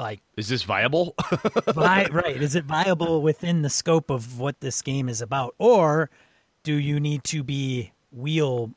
[0.00, 1.14] like Is this viable?
[1.68, 2.42] vi- right?
[2.42, 6.10] Is it viable within the scope of what this game is about, or
[6.62, 8.72] do you need to be wheel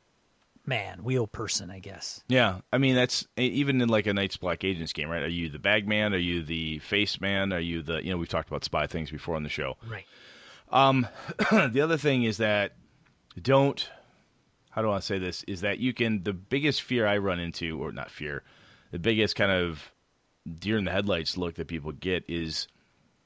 [0.66, 1.70] man, wheel person?
[1.70, 2.22] I guess.
[2.28, 5.22] yeah, I mean that's even in like a Night's Black Agents game, right?
[5.22, 6.14] Are you the bag man?
[6.14, 7.52] Are you the face man?
[7.52, 9.76] Are you the you know we've talked about spy things before on the show.
[9.90, 10.06] Right.
[10.70, 11.06] Um,
[11.50, 12.72] the other thing is that
[13.40, 13.88] don't
[14.70, 17.80] how do I say this is that you can the biggest fear I run into
[17.80, 18.42] or not fear
[18.90, 19.90] the biggest kind of
[20.58, 22.68] deer in the headlights look that people get is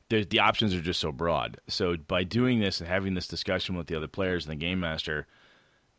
[0.09, 1.59] there's the options are just so broad.
[1.69, 4.81] So by doing this and having this discussion with the other players and the game
[4.81, 5.27] master,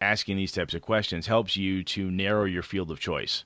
[0.01, 3.43] asking these types of questions helps you to narrow your field of choice.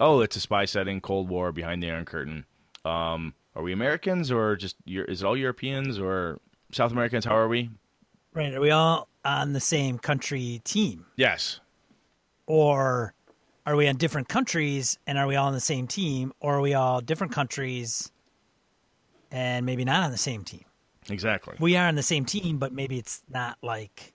[0.00, 2.44] Oh, it's a spy setting, Cold War, behind the Iron Curtain.
[2.84, 6.40] Um, are we Americans or just is it all Europeans or
[6.72, 7.24] South Americans?
[7.24, 7.70] How are we?
[8.32, 8.52] Right.
[8.52, 11.06] Are we all on the same country team?
[11.16, 11.60] Yes.
[12.46, 13.14] Or
[13.66, 16.32] are we on different countries and are we all on the same team?
[16.40, 18.10] Or are we all different countries
[19.30, 20.64] and maybe not on the same team?
[21.08, 21.56] Exactly.
[21.58, 24.14] We are on the same team, but maybe it's not like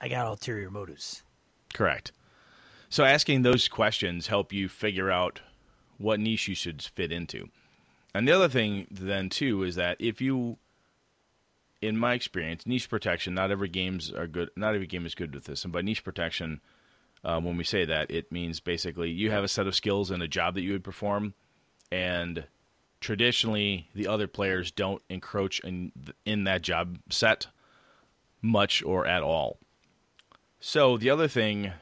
[0.00, 1.22] I got ulterior motives.
[1.72, 2.12] Correct.
[2.88, 5.40] So asking those questions help you figure out
[5.98, 7.48] what niche you should fit into.
[8.14, 10.58] And the other thing then too is that if you
[11.82, 15.34] in my experience, niche protection, not every games are good not every game is good
[15.34, 15.64] with this.
[15.64, 16.60] And by niche protection,
[17.24, 20.22] um, when we say that, it means basically you have a set of skills and
[20.22, 21.34] a job that you would perform,
[21.90, 22.44] and
[23.00, 25.92] traditionally the other players don't encroach in
[26.24, 27.46] in that job set
[28.40, 29.58] much or at all.
[30.60, 31.72] So the other thing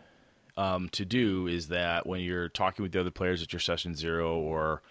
[0.57, 3.95] um, to do is that when you're talking with the other players at your session
[3.95, 4.83] zero or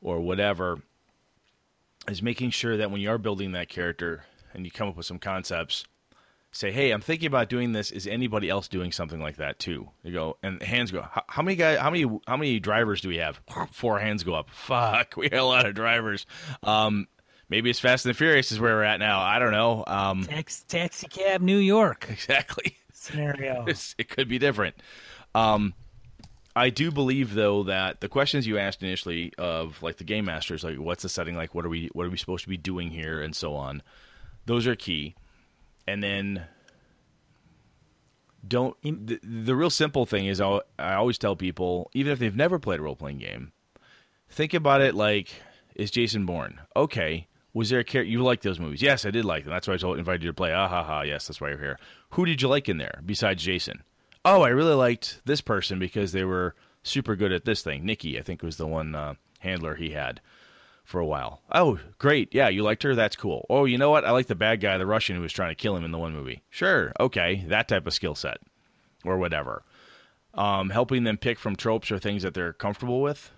[0.00, 0.80] or whatever,
[2.08, 4.24] is making sure that when you are building that character
[4.54, 5.84] and you come up with some concepts,
[6.52, 7.90] say, "Hey, I'm thinking about doing this.
[7.90, 11.04] Is anybody else doing something like that too?" You go, and hands go.
[11.26, 11.78] How, many guys?
[11.78, 12.04] How many?
[12.26, 13.40] How many drivers do we have?
[13.72, 14.50] Four hands go up.
[14.52, 16.26] Fuck, we got a lot of drivers.
[16.62, 17.08] Um,
[17.48, 19.20] maybe it's Fast and the Furious is where we're at now.
[19.20, 19.84] I don't know.
[19.86, 22.76] Um, Tax, taxi cab New York exactly.
[22.92, 23.62] scenario.
[23.62, 24.76] It's- it could be different.
[25.34, 25.74] Um,
[26.54, 30.62] I do believe though that the questions you asked initially of like the game masters,
[30.62, 32.90] like what's the setting like, what are we what are we supposed to be doing
[32.90, 33.82] here, and so on,
[34.44, 35.14] those are key.
[35.86, 36.46] And then
[38.46, 42.34] don't the, the real simple thing is I'll, I always tell people even if they've
[42.34, 43.52] never played a role playing game,
[44.28, 45.28] think about it like
[45.74, 47.26] is Jason Bourne okay?
[47.54, 48.80] Was there a character you like those movies?
[48.80, 49.52] Yes, I did like them.
[49.52, 50.52] That's why I told, invited you to play.
[50.52, 51.02] Ah ha ha.
[51.02, 51.78] Yes, that's why you're here.
[52.10, 53.82] Who did you like in there besides Jason?
[54.24, 57.84] Oh, I really liked this person because they were super good at this thing.
[57.84, 60.20] Nikki, I think was the one uh, handler he had
[60.84, 61.42] for a while.
[61.52, 62.34] Oh, great.
[62.34, 62.94] Yeah, you liked her?
[62.94, 63.46] That's cool.
[63.48, 64.04] Oh, you know what?
[64.04, 65.98] I like the bad guy, the Russian who was trying to kill him in the
[65.98, 66.42] one movie.
[66.50, 66.92] Sure.
[67.00, 67.44] Okay.
[67.48, 68.38] That type of skill set
[69.04, 69.62] or whatever.
[70.34, 73.30] Um, helping them pick from tropes or things that they're comfortable with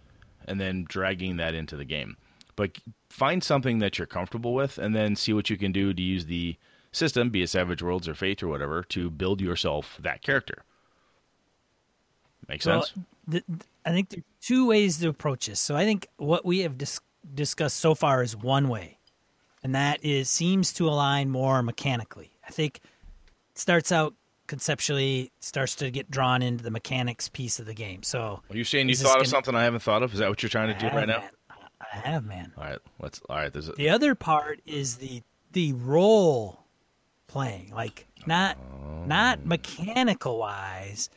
[0.47, 2.17] and then dragging that into the game.
[2.57, 2.79] But
[3.11, 6.27] find something that you're comfortable with and then see what you can do to use
[6.27, 6.57] the
[6.93, 10.63] system, be it Savage Worlds or Fate or whatever, to build yourself that character.
[12.49, 12.93] Make sense?
[12.95, 15.61] Well, th- th- I think there's two ways to approach this.
[15.61, 17.01] So I think what we have dis-
[17.35, 18.99] discussed so far is one way,
[19.63, 22.33] and that is seems to align more mechanically.
[22.47, 22.81] I think
[23.53, 24.15] it starts out
[24.47, 28.03] conceptually, starts to get drawn into the mechanics piece of the game.
[28.03, 30.13] So Are you saying you thought of gonna- something I haven't thought of?
[30.13, 31.29] Is that what you're trying to do I right have, now?
[31.81, 32.53] I have, man.
[32.57, 33.21] All right, let's.
[33.29, 36.65] All right, there's a, The other part is the the role
[37.27, 39.05] playing, like not oh.
[39.07, 41.09] not mechanical wise,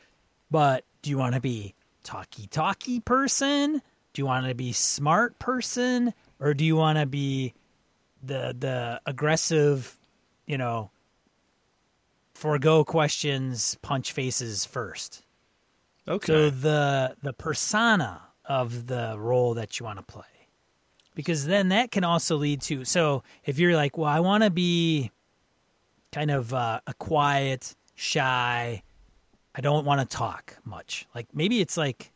[0.52, 3.82] but do you want to be talky talky person?
[4.18, 7.54] Do you want to be smart person, or do you want to be
[8.24, 9.96] the the aggressive,
[10.48, 10.90] you know,
[12.34, 15.24] forego questions, punch faces first?
[16.08, 16.26] okay.
[16.34, 20.24] So the the persona of the role that you want to play.
[21.14, 24.50] Because then that can also lead to so if you're like, well, I want to
[24.50, 25.12] be
[26.12, 28.82] kind of uh, a quiet, shy,
[29.54, 31.06] I don't want to talk much.
[31.14, 32.12] Like maybe it's like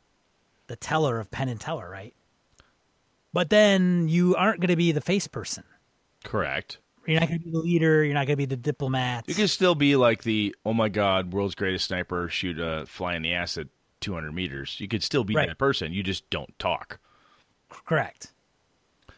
[0.72, 2.14] the teller of Penn and Teller, right?
[3.34, 5.66] But then you aren't going to be the face person.
[6.24, 6.78] Correct.
[7.06, 8.06] You're not going to be the leader.
[8.06, 9.26] You're not going to be the diplomat.
[9.28, 13.16] You can still be like the oh my god, world's greatest sniper, shoot a fly
[13.16, 13.68] in the ass at
[14.00, 14.78] 200 meters.
[14.80, 15.48] You could still be Right.
[15.50, 15.92] that person.
[15.94, 17.00] You just don't talk.
[17.70, 18.32] Correct.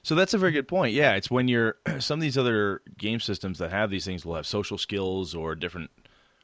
[0.02, 0.94] So that's a very good point.
[0.94, 4.36] Yeah, it's when you're some of these other game systems that have these things will
[4.36, 5.92] have social skills or different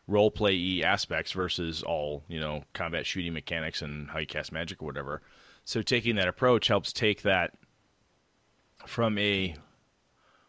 [0.10, 4.51] role play e aspects versus all you know combat shooting mechanics and how you cast
[4.51, 5.22] magic or whatever.
[5.64, 7.53] So taking that approach helps take that
[8.88, 9.55] from a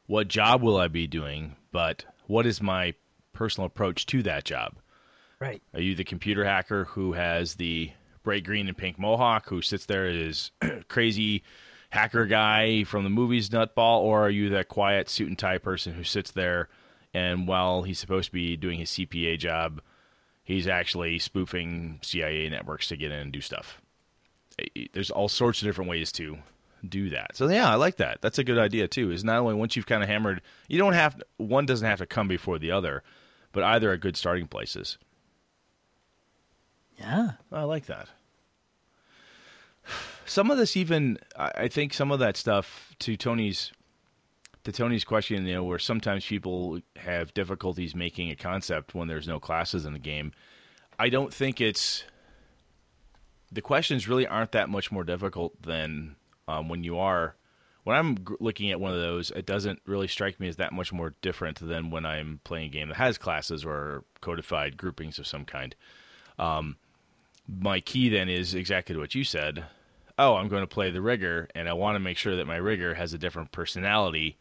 [0.06, 2.94] what job will I be doing, but what is my
[3.32, 4.76] personal approach to that job?
[5.38, 5.62] Right.
[5.74, 7.92] Are you the computer hacker who has the
[8.22, 10.50] bright green and pink mohawk who sits there as
[10.88, 11.42] crazy
[11.90, 15.92] hacker guy from the movies nutball, or are you that quiet suit and tie person
[15.94, 16.68] who sits there
[17.12, 19.80] and while he's supposed to be doing his CPA job,
[20.42, 23.80] he's actually spoofing CIA networks to get in and do stuff.
[24.92, 26.38] There's all sorts of different ways to
[26.86, 27.36] do that.
[27.36, 28.20] So yeah, I like that.
[28.20, 29.10] That's a good idea too.
[29.10, 32.06] Is not only once you've kind of hammered, you don't have one doesn't have to
[32.06, 33.02] come before the other,
[33.52, 34.98] but either are good starting places.
[36.98, 38.08] Yeah, I like that.
[40.26, 43.72] Some of this, even I think, some of that stuff to Tony's
[44.64, 49.28] to Tony's question, you know, where sometimes people have difficulties making a concept when there's
[49.28, 50.32] no classes in the game.
[50.98, 52.04] I don't think it's
[53.50, 57.36] the questions really aren't that much more difficult than um, when you are
[57.84, 59.30] when I'm looking at one of those.
[59.30, 62.68] It doesn't really strike me as that much more different than when I'm playing a
[62.70, 65.74] game that has classes or codified groupings of some kind.
[66.38, 66.76] Um,
[67.48, 69.64] my key then is exactly what you said.
[70.18, 72.56] Oh, I'm going to play the rigger, and I want to make sure that my
[72.56, 74.36] rigger has a different personality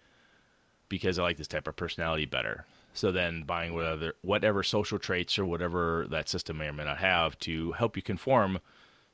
[0.89, 2.65] because I like this type of personality better.
[2.93, 6.97] So then buying whatever whatever social traits or whatever that system may or may not
[6.97, 8.59] have to help you conform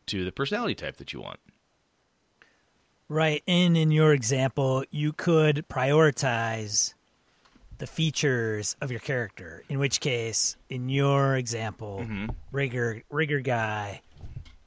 [0.07, 1.39] to the personality type that you want.
[3.07, 3.43] Right.
[3.47, 6.93] And in your example, you could prioritize
[7.77, 9.63] the features of your character.
[9.69, 12.27] In which case, in your example, mm-hmm.
[12.51, 14.01] rigger rigger guy,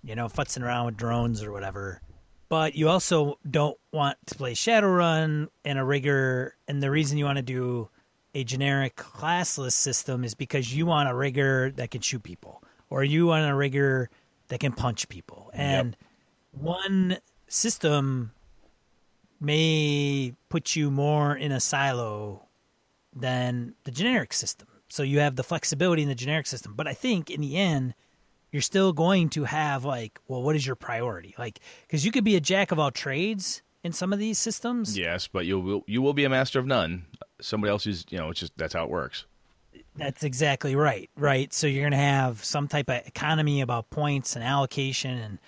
[0.04, 2.00] you know, futzing around with drones or whatever.
[2.49, 6.57] But you also don't want to play Shadowrun and a rigger.
[6.66, 7.90] And the reason you want to do
[8.34, 13.05] a generic classless system is because you want a rigger that can shoot people, or
[13.05, 14.11] you want a rigger
[14.49, 15.51] that can punch people.
[15.53, 16.62] And yep.
[16.62, 17.18] one
[17.49, 18.32] system
[19.40, 22.46] may put you more in a silo
[23.14, 24.68] than the generic system.
[24.88, 26.74] So you have the flexibility in the generic system.
[26.74, 27.94] But I think in the end,
[28.51, 31.34] you're still going to have like, well, what is your priority?
[31.38, 34.99] Like, because you could be a jack of all trades in some of these systems.
[34.99, 37.07] Yes, but you will you will be a master of none.
[37.40, 39.24] Somebody else is, you know, it's just that's how it works.
[39.96, 41.11] That's exactly right.
[41.16, 41.53] Right.
[41.53, 45.38] So you're going to have some type of economy about points and allocation and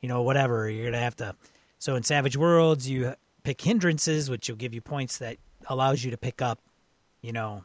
[0.00, 0.68] you know whatever.
[0.68, 1.34] You're going to have to.
[1.78, 6.10] So in Savage Worlds, you pick hindrances, which will give you points that allows you
[6.10, 6.58] to pick up,
[7.22, 7.62] you know,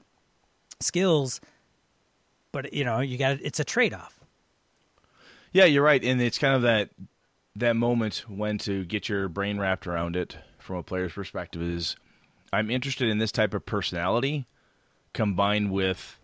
[0.79, 1.41] skills.
[2.51, 4.14] But you know, you got it's a trade off.
[5.55, 6.89] Yeah, you're right, and it's kind of that
[7.55, 11.95] that moment when to get your brain wrapped around it from a player's perspective is
[12.51, 14.47] I'm interested in this type of personality
[15.13, 16.19] combined with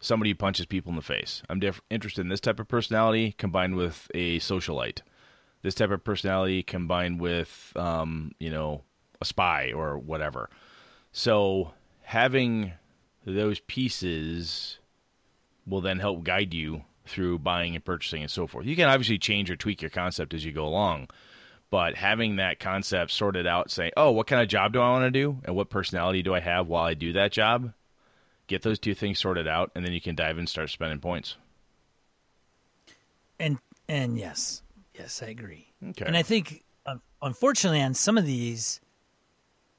[0.00, 1.44] somebody who punches people in the face.
[1.48, 5.02] I'm diff- interested in this type of personality combined with a socialite.
[5.62, 8.82] This type of personality combined with, um, you know,
[9.20, 10.50] a spy or whatever.
[11.12, 11.70] So
[12.02, 12.72] having
[13.24, 14.80] those pieces
[15.68, 18.66] will then help guide you through buying and purchasing and so forth.
[18.66, 21.08] You can obviously change or tweak your concept as you go along,
[21.70, 25.04] but having that concept sorted out, saying, "Oh, what kind of job do I want
[25.04, 27.72] to do, and what personality do I have while I do that job?"
[28.46, 31.00] Get those two things sorted out, and then you can dive in and start spending
[31.00, 31.36] points.
[33.40, 34.62] And and yes,
[34.94, 35.72] yes, I agree.
[35.90, 36.04] Okay.
[36.04, 36.64] And I think,
[37.22, 38.80] unfortunately, on some of these,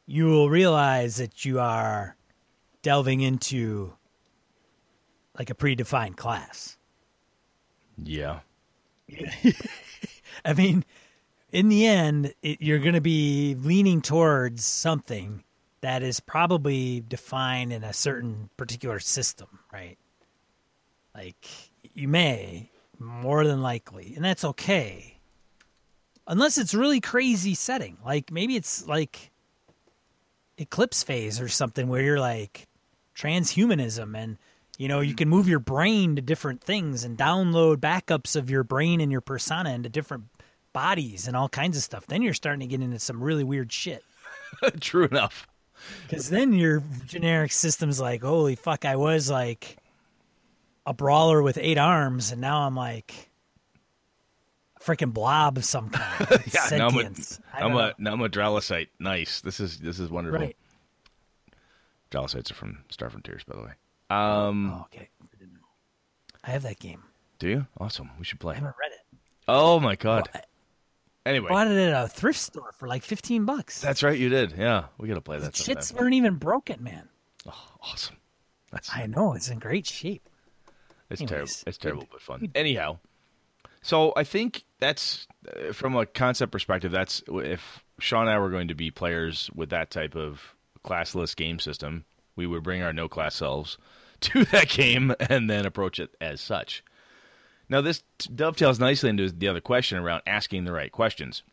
[0.06, 2.16] you will realize that you are
[2.82, 3.94] delving into
[5.38, 6.77] like a predefined class.
[8.02, 8.40] Yeah.
[10.46, 10.86] I mean,
[11.52, 15.44] in the end, it, you're going to be leaning towards something
[15.82, 19.98] that is probably defined in a certain particular system, right?
[21.16, 21.48] Like
[21.94, 22.70] you may,
[23.00, 25.18] more than likely, and that's okay.
[26.28, 27.98] Unless it's really crazy setting.
[28.06, 29.32] Like maybe it's like
[30.58, 32.68] eclipse phase or something where you're like
[33.16, 34.38] transhumanism and
[34.78, 38.64] you know, you can move your brain to different things and download backups of your
[38.64, 40.26] brain and your persona into different
[40.72, 42.06] bodies and all kinds of stuff.
[42.06, 44.04] Then you're starting to get into some really weird shit.
[44.80, 45.48] True enough.
[46.04, 49.78] Because then your generic system's like, holy fuck, I was like
[50.86, 53.30] a brawler with eight arms, and now I'm like
[54.78, 56.42] a freaking blob of some kind.
[56.54, 57.40] yeah, Sentience.
[57.54, 58.86] now I'm a, I'm a, now I'm a.
[59.00, 59.42] Nice.
[59.42, 60.40] This is this is wonderful.
[60.40, 60.58] Right.
[62.16, 63.72] Are from Star Frontiers, by the way.
[64.10, 65.10] Um, oh, okay.
[66.44, 67.04] I have that game.
[67.40, 67.68] Do you?
[67.78, 68.10] Awesome.
[68.18, 68.54] We should play.
[68.54, 69.18] I haven't read it.
[69.48, 70.30] Oh my god.
[70.34, 70.44] Well,
[71.26, 73.82] anyway, bought it at a thrift store for like fifteen bucks.
[73.82, 74.54] That's right, you did.
[74.58, 75.54] Yeah, we gotta play that.
[75.54, 77.10] The shits weren't even broken, man.
[77.46, 78.18] Oh, awesome.
[78.72, 80.28] That's I know it's in great shape.
[81.10, 81.52] It's Anyways, terrible.
[81.68, 82.52] It's terrible, but fun.
[82.56, 83.00] Anyhow,
[83.82, 86.92] so I think that's uh, from a concept perspective.
[86.92, 91.36] That's if Sean and I were going to be players with that type of classless
[91.36, 92.06] game system,
[92.36, 93.78] we would bring our no class selves
[94.22, 96.84] to that game and then approach it as such.
[97.70, 98.04] Now, this
[98.34, 101.44] dovetails nicely into the other question around asking the right questions.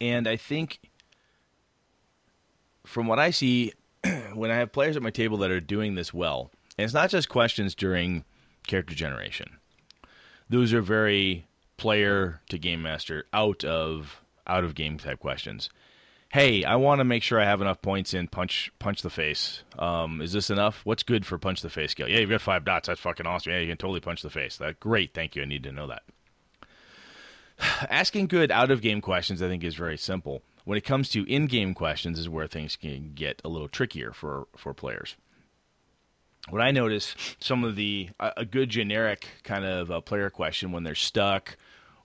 [0.00, 0.80] And I think,
[2.84, 3.72] from what I see,
[4.34, 7.10] when I have players at my table that are doing this well, and it's not
[7.10, 8.24] just questions during
[8.66, 9.58] character generation,
[10.50, 11.46] those are very
[11.76, 15.70] player to game master out of out of game type questions.
[16.34, 19.62] Hey, I want to make sure I have enough points in punch punch the face.
[19.78, 20.80] Um, is this enough?
[20.82, 22.08] What's good for punch the face skill?
[22.08, 22.88] Yeah, you've got five dots.
[22.88, 23.52] That's fucking awesome.
[23.52, 24.56] Yeah, you can totally punch the face.
[24.56, 25.14] That great.
[25.14, 25.42] Thank you.
[25.42, 26.02] I need to know that.
[27.88, 30.42] Asking good out of game questions, I think, is very simple.
[30.64, 34.12] When it comes to in game questions, is where things can get a little trickier
[34.12, 35.14] for for players.
[36.50, 40.82] What I notice, some of the a, good generic kind of a player question when
[40.82, 41.56] they're stuck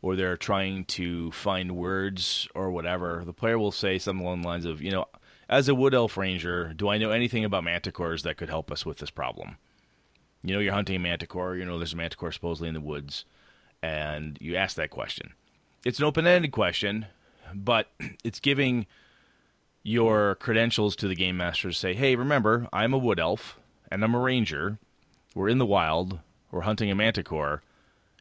[0.01, 4.47] or they're trying to find words or whatever, the player will say something along the
[4.47, 5.05] lines of, you know,
[5.49, 8.85] as a wood elf ranger, do I know anything about manticores that could help us
[8.85, 9.57] with this problem?
[10.43, 11.57] You know, you're hunting a manticore.
[11.57, 13.25] You know, there's a manticore supposedly in the woods,
[13.81, 15.33] and you ask that question.
[15.83, 17.07] It's an open-ended question,
[17.53, 17.87] but
[18.23, 18.85] it's giving
[19.83, 23.59] your credentials to the game master to say, "Hey, remember, I'm a wood elf
[23.91, 24.77] and I'm a ranger.
[25.35, 26.19] We're in the wild.
[26.51, 27.63] We're hunting a manticore.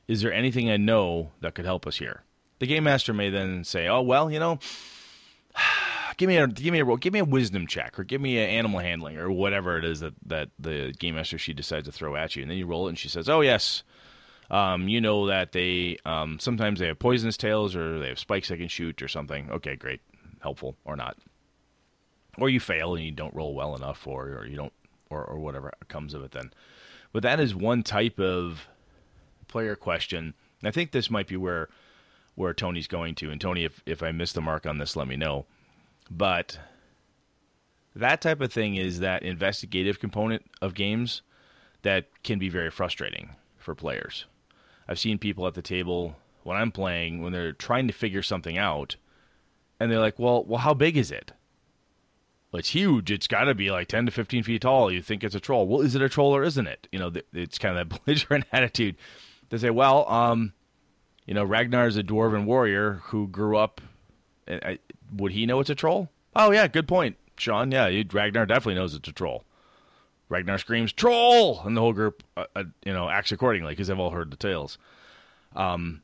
[0.08, 2.24] Is there anything I know that could help us here?"
[2.58, 4.58] The game master may then say, "Oh, well, you know,
[6.16, 8.50] give me a give me a give me a wisdom check or give me an
[8.50, 12.16] animal handling or whatever it is that that the game master she decides to throw
[12.16, 12.42] at you.
[12.42, 13.82] And then you roll it and she says oh yes.
[14.50, 18.48] Um, you know that they um, sometimes they have poisonous tails or they have spikes
[18.48, 19.50] they can shoot or something.
[19.50, 20.00] Okay great.
[20.40, 21.16] Helpful or not.
[22.38, 24.72] Or you fail and you don't roll well enough or or you don't
[25.10, 26.52] or, or whatever comes of it then.
[27.12, 28.66] But that is one type of
[29.48, 31.68] player question i think this might be where
[32.34, 35.08] where tony's going to and tony if, if i missed the mark on this let
[35.08, 35.46] me know
[36.10, 36.58] but
[37.94, 41.22] that type of thing is that investigative component of games
[41.82, 44.24] that can be very frustrating for players.
[44.88, 48.56] I've seen people at the table when I'm playing when they're trying to figure something
[48.56, 48.96] out
[49.78, 51.32] and they're like, "Well, well how big is it?"
[52.50, 53.10] Well, it's huge.
[53.10, 54.90] It's got to be like 10 to 15 feet tall.
[54.90, 55.66] You think it's a troll.
[55.66, 56.88] Well, is it a troll or isn't it?
[56.90, 58.96] You know, it's kind of that belligerent attitude.
[59.50, 60.52] They say, well, um,
[61.26, 63.80] you know, Ragnar is a dwarven warrior who grew up
[64.50, 64.78] I,
[65.14, 66.08] would he know it's a troll?
[66.34, 67.70] Oh yeah, good point, Sean.
[67.70, 69.44] Yeah, you, Ragnar definitely knows it's a troll.
[70.28, 73.98] Ragnar screams "troll," and the whole group, uh, uh, you know, acts accordingly because they've
[73.98, 74.78] all heard the tales.
[75.56, 76.02] Um,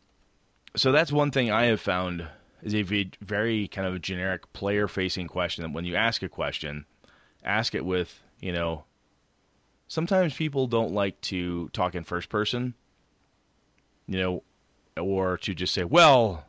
[0.77, 2.27] so that's one thing I have found
[2.63, 2.83] is a
[3.21, 5.63] very kind of generic player-facing question.
[5.63, 6.87] That when you ask a question,
[7.45, 8.85] ask it with, you know,
[9.89, 12.75] sometimes people don't like to talk in first person,
[14.07, 14.43] you know,
[15.01, 16.45] or to just say, "Well,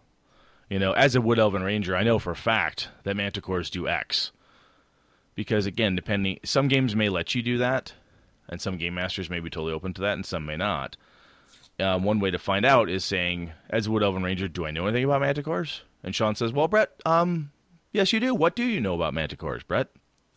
[0.69, 3.87] you know, as a Wood Elven Ranger, I know for a fact that Manticores do
[3.87, 4.31] X.
[5.35, 7.93] Because again, depending, some games may let you do that,
[8.47, 10.97] and some game masters may be totally open to that, and some may not.
[11.77, 14.71] Um, one way to find out is saying, as a Wood Elven Ranger, do I
[14.71, 15.81] know anything about Manticores?
[16.03, 17.51] And Sean says, well, Brett, um,
[17.91, 18.33] yes, you do.
[18.33, 19.89] What do you know about Manticores, Brett?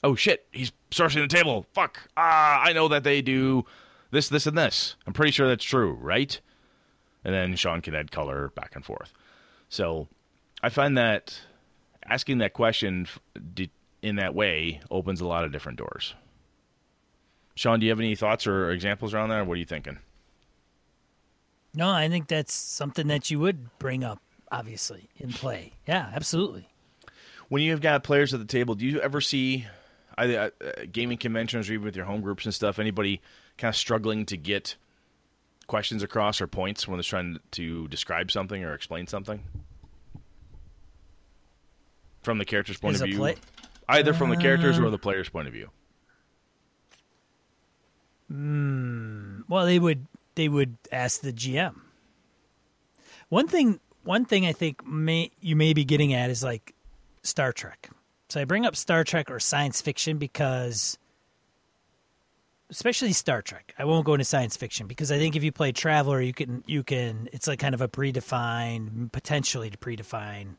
[0.02, 1.66] Oh shit, he's sourcing the table.
[1.72, 2.08] Fuck.
[2.16, 3.64] Ah, I know that they do
[4.10, 4.96] this, this, and this.
[5.06, 6.40] I'm pretty sure that's true, right?
[7.24, 9.12] And then Sean can add color back and forth.
[9.68, 10.08] So
[10.62, 11.40] I find that
[12.06, 13.06] asking that question
[14.02, 16.14] in that way opens a lot of different doors.
[17.54, 19.40] Sean, do you have any thoughts or examples around that?
[19.40, 19.98] Or what are you thinking?
[21.74, 25.72] No, I think that's something that you would bring up, obviously, in play.
[25.86, 26.68] Yeah, absolutely.
[27.48, 29.66] When you have got players at the table, do you ever see
[30.16, 33.20] either uh, gaming conventions or even with your home groups and stuff, anybody
[33.56, 34.76] kind of struggling to get
[35.68, 39.44] questions across or points when they're trying to describe something or explain something?
[42.22, 43.36] from the character's point Is of view, play-
[43.88, 44.90] either from the characters or uh.
[44.90, 45.70] the player's point of view.
[48.30, 51.74] Mm, well, they would they would ask the GM.
[53.30, 56.74] One thing, one thing I think may you may be getting at is like
[57.22, 57.88] Star Trek.
[58.28, 60.98] So I bring up Star Trek or science fiction because,
[62.70, 65.72] especially Star Trek, I won't go into science fiction because I think if you play
[65.72, 70.54] Traveller, you can you can it's like kind of a predefined, potentially to predefined.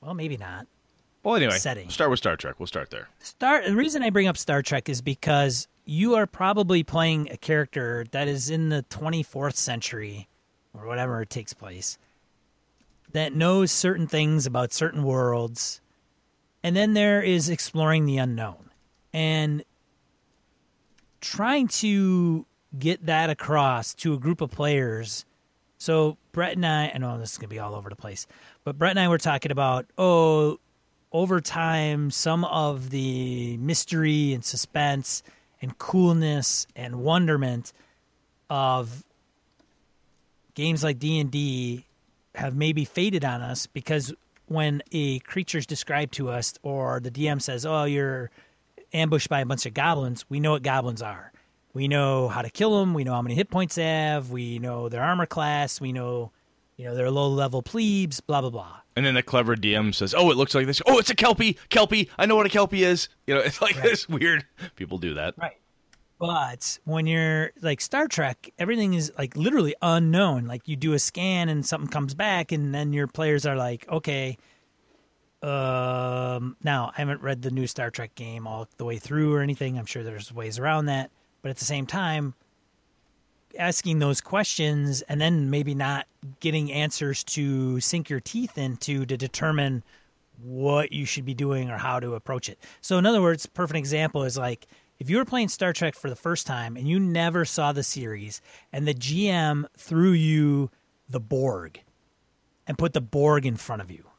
[0.00, 0.66] Well, maybe not.
[1.22, 1.90] Well, anyway, setting.
[1.90, 2.58] start with Star Trek.
[2.58, 3.08] We'll start there.
[3.18, 3.66] Start.
[3.66, 8.06] The reason I bring up Star Trek is because you are probably playing a character
[8.12, 10.28] that is in the 24th century
[10.72, 11.98] or whatever it takes place
[13.12, 15.80] that knows certain things about certain worlds,
[16.62, 18.70] and then there is exploring the unknown
[19.12, 19.64] and
[21.20, 22.46] trying to
[22.78, 25.24] get that across to a group of players.
[25.78, 28.26] So Brett and I, I know this is gonna be all over the place,
[28.64, 30.58] but Brett and I were talking about, oh,
[31.12, 35.22] over time, some of the mystery and suspense
[35.60, 37.72] and coolness and wonderment
[38.48, 39.04] of
[40.54, 41.84] games like D&D
[42.34, 44.14] have maybe faded on us because
[44.46, 48.30] when a creature's described to us or the DM says, "Oh, you're
[48.92, 51.32] ambushed by a bunch of goblins," we know what goblins are.
[51.72, 52.94] We know how to kill them.
[52.94, 54.30] We know how many hit points they have.
[54.30, 55.80] We know their armor class.
[55.80, 56.32] We know,
[56.76, 58.20] you know, they're low level plebes.
[58.20, 58.76] Blah blah blah.
[58.96, 60.82] And then the clever DM says, "Oh, it looks like this.
[60.86, 61.56] Oh, it's a kelpie.
[61.68, 62.10] Kelpie.
[62.18, 63.08] I know what a kelpie is.
[63.26, 63.84] You know, it's like Right.
[63.84, 64.44] this weird.
[64.76, 65.34] People do that.
[65.38, 65.56] Right.
[66.18, 70.46] But when you're like Star Trek, everything is like literally unknown.
[70.46, 73.88] Like you do a scan and something comes back, and then your players are like,
[73.88, 74.36] okay.
[75.42, 76.56] Um.
[76.62, 79.78] Now I haven't read the new Star Trek game all the way through or anything.
[79.78, 81.10] I'm sure there's ways around that,
[81.42, 82.34] but at the same time,
[83.58, 86.06] asking those questions and then maybe not
[86.40, 89.82] getting answers to sink your teeth into to determine
[90.42, 92.58] what you should be doing or how to approach it.
[92.80, 94.66] So, in other words, perfect example is like
[94.98, 97.82] if you were playing Star Trek for the first time and you never saw the
[97.82, 100.70] series, and the GM threw you
[101.08, 101.80] the Borg
[102.66, 104.09] and put the Borg in front of you,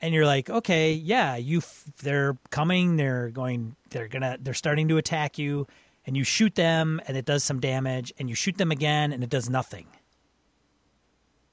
[0.00, 4.88] and you're like, okay, yeah, you, f- they're coming, they're going, they're gonna, they're starting
[4.88, 5.66] to attack you,
[6.06, 9.22] and you shoot them, and it does some damage, and you shoot them again, and
[9.22, 9.86] it does nothing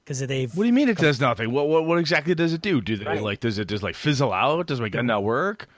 [0.04, 1.52] because they've What do you mean it does nothing?
[1.52, 2.80] What what, what exactly does it do?
[2.80, 3.22] Do they Right.
[3.22, 3.40] like?
[3.40, 4.66] Does it just like fizzle out?
[4.66, 5.68] Does my gun not work?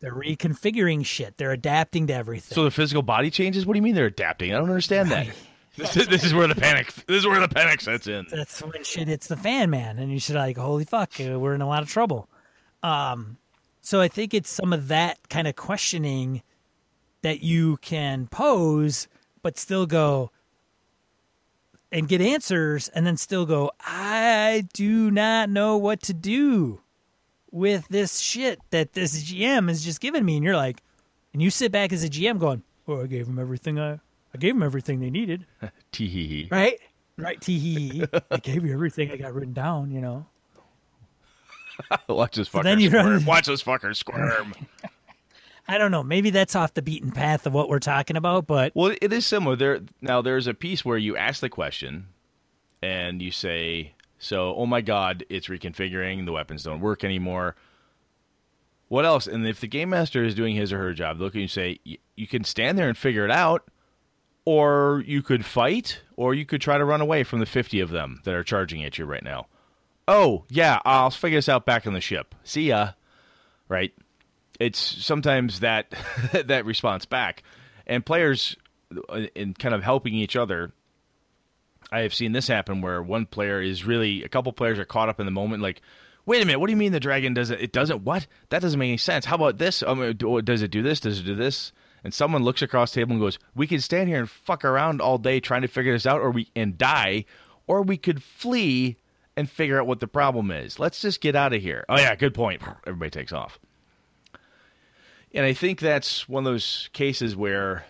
[0.00, 2.52] they're reconfiguring shit, they're adapting to everything.
[2.56, 3.64] So the physical body changes?
[3.64, 4.52] What do you mean they're adapting?
[4.52, 5.28] I don't understand that.
[5.76, 6.92] This, is- this is where the panic.
[7.06, 8.26] This is where the panic sets in.
[8.30, 11.54] that's when shit hits the fan, man, and you should like, holy fuck, uh, we're
[11.54, 12.28] in a lot of trouble.
[12.82, 13.38] Um,
[13.80, 16.42] so I think it's some of that kind of questioning
[17.22, 19.08] that you can pose,
[19.42, 20.30] but still go
[21.90, 26.80] and get answers, and then still go, I do not know what to do
[27.50, 30.82] with this shit that this GM has just given me, and you're like,
[31.34, 34.00] and you sit back as a GM going, oh, I gave him everything I,
[34.34, 35.46] I gave them everything they needed.
[35.92, 36.48] Tee hee hee.
[36.50, 36.78] Right?
[37.18, 38.04] Right, tee hee hee.
[38.30, 40.26] I gave you everything I got written down, you know.
[42.08, 43.06] Watch this fucker then you squirm.
[43.06, 44.54] run- Watch this fucker squirm.
[45.68, 46.02] I don't know.
[46.02, 49.26] Maybe that's off the beaten path of what we're talking about, but well, it is
[49.26, 49.56] similar.
[49.56, 50.22] There now.
[50.22, 52.06] There's a piece where you ask the question,
[52.82, 56.24] and you say, "So, oh my God, it's reconfiguring.
[56.24, 57.56] The weapons don't work anymore."
[58.88, 59.26] What else?
[59.26, 61.78] And if the game master is doing his or her job, look and you say,
[61.86, 63.68] y- "You can stand there and figure it out."
[64.44, 67.90] Or you could fight, or you could try to run away from the 50 of
[67.90, 69.46] them that are charging at you right now.
[70.08, 72.34] Oh, yeah, I'll figure this out back on the ship.
[72.42, 72.92] See ya.
[73.68, 73.92] Right?
[74.58, 75.94] It's sometimes that
[76.46, 77.42] that response back.
[77.86, 78.56] And players
[79.08, 80.72] uh, in kind of helping each other
[81.92, 85.10] I have seen this happen where one player is really a couple players are caught
[85.10, 85.82] up in the moment like
[86.24, 86.60] Wait a minute!
[86.60, 87.60] What do you mean the dragon doesn't?
[87.60, 88.28] It doesn't what?
[88.50, 89.24] That doesn't make any sense.
[89.24, 89.82] How about this?
[89.82, 91.00] Um, do- does it do this?
[91.00, 91.72] Does it do this?
[92.04, 95.00] And someone looks across the table and goes, "We can stand here and fuck around
[95.00, 97.24] all day trying to figure this out, or we and die,
[97.66, 98.96] or we could flee
[99.36, 100.78] and figure out what the problem is.
[100.78, 102.62] Let's just get out of here." Oh yeah, good point.
[102.86, 103.58] Everybody takes off.
[105.34, 107.86] And I think that's one of those cases where,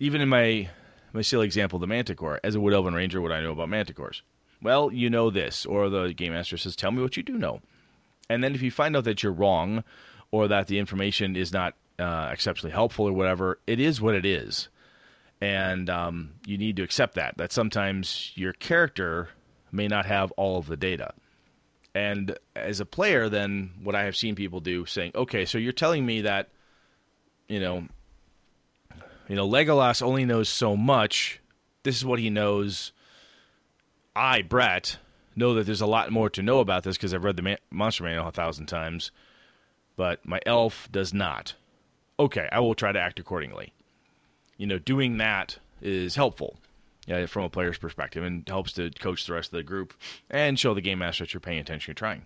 [0.00, 0.70] even in my
[1.12, 4.20] my silly example, the Manticore, as a Wood Elven Ranger, what I know about Manticores.
[4.62, 7.60] Well, you know this, or the game master says, "Tell me what you do know."
[8.28, 9.84] And then if you find out that you're wrong,
[10.30, 14.24] or that the information is not uh, exceptionally helpful, or whatever, it is what it
[14.24, 14.68] is,
[15.40, 17.36] and um, you need to accept that.
[17.36, 19.30] That sometimes your character
[19.72, 21.12] may not have all of the data.
[21.94, 25.72] And as a player, then what I have seen people do, saying, "Okay, so you're
[25.72, 26.50] telling me that,
[27.48, 27.86] you know,
[29.28, 31.40] you know, Legolas only knows so much.
[31.82, 32.92] This is what he knows.
[34.14, 34.98] I, Brett,
[35.34, 37.56] know that there's a lot more to know about this because I've read the Ma-
[37.70, 39.10] Monster Manual a thousand times,
[39.96, 41.54] but my elf does not.
[42.18, 43.72] Okay, I will try to act accordingly.
[44.56, 46.56] You know, doing that is helpful
[47.06, 49.94] yeah, from a player's perspective and helps to coach the rest of the group
[50.28, 52.22] and show the game master that you're paying attention, you're trying.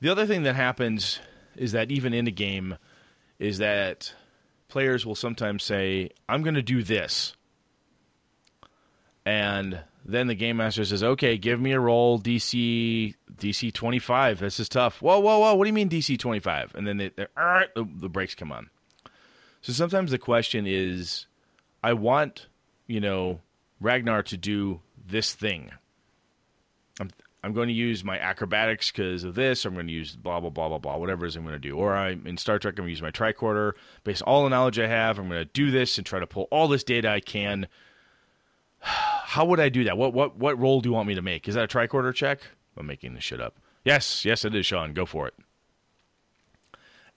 [0.00, 1.18] The other thing that happens
[1.56, 2.76] is that even in a game,
[3.38, 4.12] is that
[4.68, 7.34] players will sometimes say, I'm going to do this.
[9.24, 14.38] And then the game master says, okay, give me a roll DC DC 25.
[14.38, 15.00] This is tough.
[15.00, 15.54] Whoa, whoa, whoa.
[15.54, 16.74] What do you mean DC 25?
[16.74, 18.68] And then they, they're, "All right," the, the brakes come on.
[19.62, 21.26] So sometimes the question is,
[21.82, 22.48] I want,
[22.86, 23.40] you know,
[23.80, 25.70] Ragnar to do this thing.
[27.00, 27.10] I'm
[27.42, 29.64] I'm going to use my acrobatics because of this.
[29.64, 31.58] I'm going to use blah blah blah blah blah whatever it is I'm going to
[31.58, 31.76] do.
[31.76, 32.72] Or I'm in Star Trek.
[32.72, 33.72] I'm going to use my tricorder.
[34.04, 36.46] Based all the knowledge I have, I'm going to do this and try to pull
[36.50, 37.66] all this data I can.
[39.34, 39.98] How would I do that?
[39.98, 41.48] What what what role do you want me to make?
[41.48, 42.38] Is that a tricorder check?
[42.76, 43.56] I'm making this shit up.
[43.84, 44.92] Yes, yes, it is, Sean.
[44.92, 45.34] Go for it.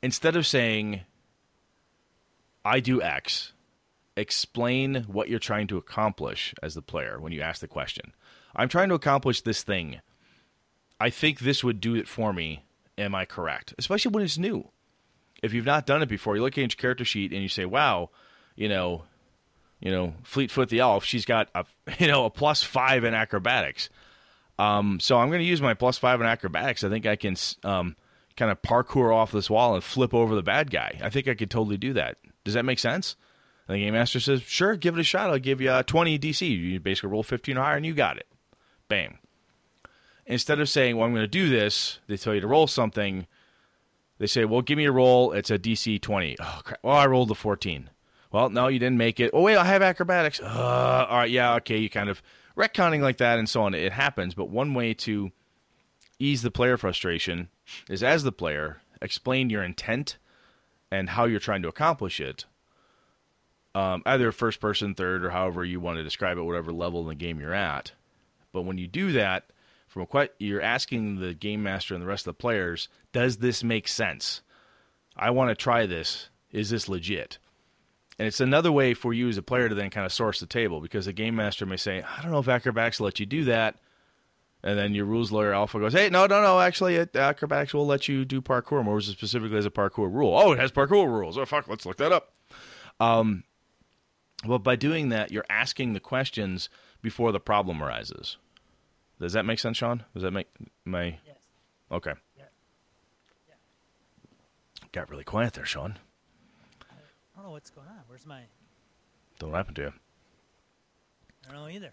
[0.01, 1.01] Instead of saying,
[2.65, 3.53] I do X,
[4.15, 8.13] explain what you're trying to accomplish as the player when you ask the question.
[8.55, 10.01] I'm trying to accomplish this thing.
[10.99, 12.65] I think this would do it for me.
[12.97, 13.75] Am I correct?
[13.77, 14.71] Especially when it's new.
[15.43, 17.65] If you've not done it before, you look at your character sheet and you say,
[17.65, 18.09] "Wow,
[18.55, 19.03] you know,
[19.79, 21.65] you know, Fleetfoot the elf, she's got a
[21.99, 23.89] you know a plus five in acrobatics."
[24.59, 26.83] Um, so I'm going to use my plus five in acrobatics.
[26.83, 27.95] I think I can um,
[28.35, 30.99] kind of parkour off this wall and flip over the bad guy.
[31.01, 32.17] I think I could totally do that.
[32.43, 33.15] Does that make sense?
[33.67, 35.29] And the game master says, "Sure, give it a shot.
[35.29, 36.47] I'll give you a 20 DC.
[36.47, 38.27] You basically roll 15 or higher, and you got it.
[38.87, 39.19] Bam."
[40.25, 43.27] Instead of saying, "Well, I'm going to do this," they tell you to roll something.
[44.19, 45.33] They say, "Well, give me a roll.
[45.33, 46.79] It's a DC 20." Oh crap!
[46.81, 47.89] Well, I rolled a 14.
[48.31, 49.31] Well, no, you didn't make it.
[49.33, 50.39] Oh wait, I have acrobatics.
[50.39, 51.77] Uh, all right, yeah, okay.
[51.77, 52.21] You kind of
[52.57, 53.73] retconning like that and so on.
[53.73, 55.31] It happens, but one way to
[56.19, 57.49] ease the player frustration
[57.89, 60.17] is as the player explain your intent
[60.91, 62.45] and how you're trying to accomplish it.
[63.75, 67.07] Um, either first person, third, or however you want to describe it, whatever level in
[67.07, 67.91] the game you're at.
[68.51, 69.51] But when you do that,
[69.87, 73.37] from a que- you're asking the game master and the rest of the players, does
[73.37, 74.41] this make sense?
[75.15, 76.29] I want to try this.
[76.51, 77.37] Is this legit?
[78.19, 80.47] And it's another way for you as a player to then kind of source the
[80.47, 83.25] table because the game master may say, I don't know if acrobatics will let you
[83.27, 83.75] do that.
[84.63, 86.59] And then your rules lawyer alpha goes, Hey, no, no, no.
[86.59, 90.35] Actually, acrobatics will let you do parkour more specifically as a parkour rule.
[90.35, 91.37] Oh, it has parkour rules.
[91.37, 92.33] Oh, fuck, let's look that up.
[92.99, 93.43] Um,
[94.45, 96.69] well, by doing that, you're asking the questions
[97.03, 98.37] before the problem arises.
[99.19, 100.03] Does that make sense, Sean?
[100.15, 100.47] Does that make
[100.85, 101.37] my Yes.
[101.91, 102.13] okay?
[102.35, 102.43] Yeah.
[104.91, 105.97] Got really quiet there, Sean.
[107.37, 108.01] I don't know what's going on.
[108.07, 108.41] Where's my?
[109.37, 109.93] Don't happen to you.
[111.47, 111.91] I don't know either.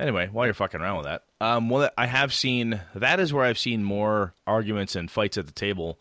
[0.00, 3.44] Anyway, while you're fucking around with that, um, well, I have seen that is where
[3.44, 6.00] I've seen more arguments and fights at the table,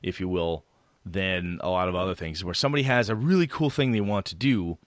[0.00, 0.64] if you will,
[1.04, 2.44] than a lot of other things.
[2.44, 4.78] Where somebody has a really cool thing they want to do,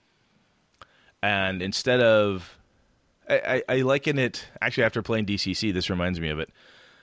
[1.22, 2.56] and instead of,
[3.28, 5.74] I, I, I liken it actually after playing DCC.
[5.74, 6.48] This reminds me of it.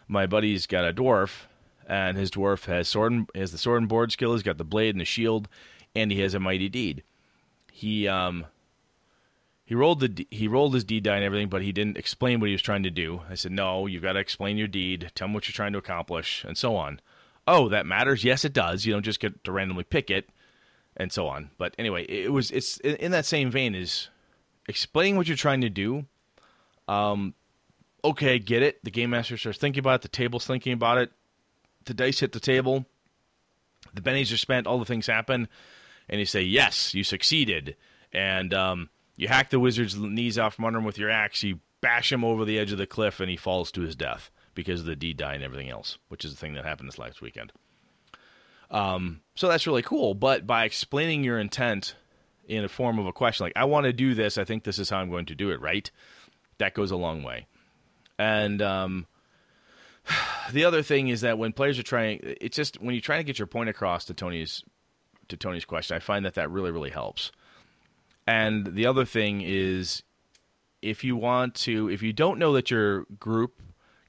[0.07, 1.43] My buddy's got a dwarf,
[1.87, 4.33] and his dwarf has sword and has the sword and board skill.
[4.33, 5.47] He's got the blade and the shield,
[5.95, 7.03] and he has a mighty deed.
[7.71, 8.45] He um
[9.65, 12.47] he rolled the he rolled his deed die and everything, but he didn't explain what
[12.47, 13.21] he was trying to do.
[13.29, 15.11] I said, "No, you've got to explain your deed.
[15.15, 16.99] Tell me what you're trying to accomplish, and so on."
[17.47, 18.23] Oh, that matters.
[18.23, 18.85] Yes, it does.
[18.85, 20.29] You don't just get to randomly pick it,
[20.97, 21.51] and so on.
[21.57, 24.09] But anyway, it was it's in in that same vein is
[24.67, 26.05] explaining what you're trying to do.
[26.87, 27.33] Um,
[28.03, 28.83] okay, get it.
[28.83, 30.01] The game master starts thinking about it.
[30.01, 31.11] The table's thinking about it.
[31.85, 32.85] The dice hit the table.
[33.93, 34.67] The bennies are spent.
[34.67, 35.47] All the things happen,
[36.09, 37.75] and you say, "Yes, you succeeded."
[38.13, 41.43] And um, you hack the wizard's knees off from under him with your axe.
[41.43, 44.29] You bash him over the edge of the cliff, and he falls to his death
[44.53, 46.99] because of the deed die and everything else, which is the thing that happened this
[46.99, 47.51] last weekend.
[48.69, 50.13] Um, so that's really cool.
[50.13, 51.95] But by explaining your intent
[52.47, 54.37] in a form of a question, like "I want to do this.
[54.37, 55.89] I think this is how I'm going to do it." Right?
[56.57, 57.47] That goes a long way.
[58.19, 59.07] And um,
[60.51, 63.25] the other thing is that when players are trying, it's just when you're trying to
[63.25, 64.63] get your point across to Tony's
[65.31, 67.31] to Tony's question, I find that that really really helps.
[68.27, 70.03] And the other thing is,
[70.81, 73.61] if you want to, if you don't know that your group,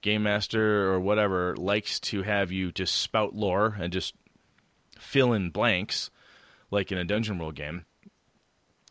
[0.02, 4.14] game master or whatever, likes to have you just spout lore and just
[4.98, 6.10] fill in blanks,
[6.70, 7.84] like in a dungeon world game,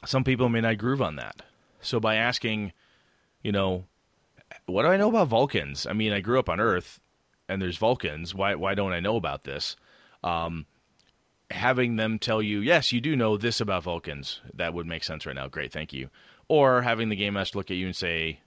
[0.05, 1.43] some people may not groove on that.
[1.81, 2.73] So by asking,
[3.43, 3.85] you know,
[4.65, 5.85] what do I know about Vulcans?
[5.85, 6.99] I mean, I grew up on Earth,
[7.47, 8.35] and there's Vulcans.
[8.35, 9.75] Why why don't I know about this?
[10.23, 10.65] Um,
[11.51, 14.41] having them tell you, yes, you do know this about Vulcans.
[14.53, 15.47] That would make sense right now.
[15.47, 16.09] Great, thank you.
[16.47, 18.41] Or having the game master look at you and say,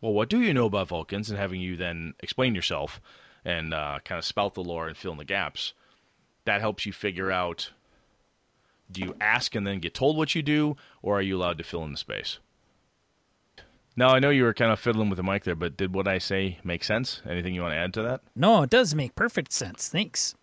[0.00, 1.30] well, what do you know about Vulcans?
[1.30, 3.00] And having you then explain yourself
[3.44, 5.74] and uh, kind of spout the lore and fill in the gaps.
[6.44, 7.70] That helps you figure out
[8.90, 11.64] do you ask and then get told what you do, or are you allowed to
[11.64, 12.38] fill in the space?
[13.96, 16.06] Now, I know you were kind of fiddling with the mic there, but did what
[16.06, 17.20] I say make sense?
[17.28, 18.20] Anything you want to add to that?
[18.36, 19.88] No, it does make perfect sense.
[19.88, 20.36] Thanks.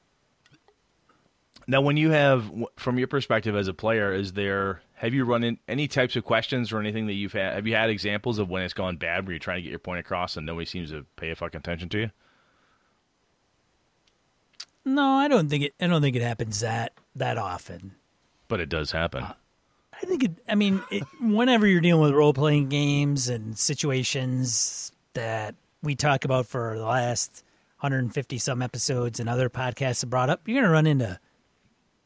[1.68, 5.44] Now, when you have, from your perspective as a player, is there have you run
[5.44, 7.54] in any types of questions or anything that you've had?
[7.54, 9.80] Have you had examples of when it's gone bad, where you're trying to get your
[9.80, 12.12] point across and nobody seems to pay a fucking attention to you?
[14.86, 15.74] No, I don't think it.
[15.82, 17.96] I don't think it happens that that often.
[18.48, 19.24] But it does happen.
[19.24, 19.34] Uh,
[20.02, 20.32] I think it.
[20.48, 26.24] I mean, it, whenever you're dealing with role playing games and situations that we talk
[26.24, 27.44] about for the last
[27.80, 31.20] 150 some episodes and other podcasts have brought up, you're gonna run into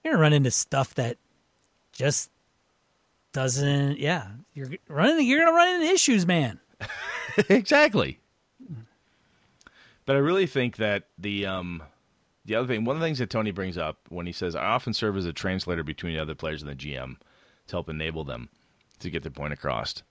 [0.04, 1.18] you're gonna run into stuff that
[1.92, 2.30] just
[3.34, 4.00] doesn't.
[4.00, 5.26] Yeah, you're running.
[5.28, 6.60] You're gonna run into issues, man.
[7.50, 8.20] exactly.
[10.06, 11.84] But I really think that the um,
[12.46, 14.66] the other thing, one of the things that Tony brings up when he says, "I
[14.66, 17.18] often serve as a translator between the other players and the GM
[17.68, 18.50] to help enable them."
[19.00, 20.04] to get their point across.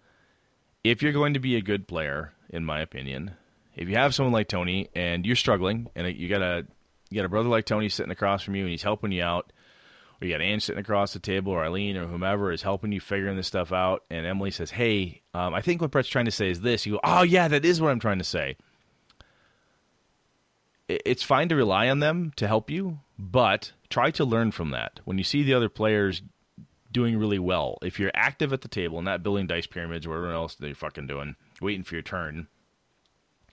[0.85, 3.33] If you're going to be a good player, in my opinion,
[3.77, 6.67] if you have someone like Tony and you're struggling, and you got a
[7.11, 9.53] you got a brother like Tony sitting across from you and he's helping you out,
[10.21, 13.01] or you got Ann sitting across the table, or Eileen, or whomever is helping you
[13.01, 16.31] figuring this stuff out, and Emily says, "Hey, um, I think what Brett's trying to
[16.31, 18.57] say is this." You go, "Oh yeah, that is what I'm trying to say."
[20.89, 25.01] It's fine to rely on them to help you, but try to learn from that.
[25.05, 26.23] When you see the other players
[26.91, 30.33] doing really well, if you're active at the table not building dice pyramids or whatever
[30.33, 32.49] else they're fucking doing, waiting for your turn,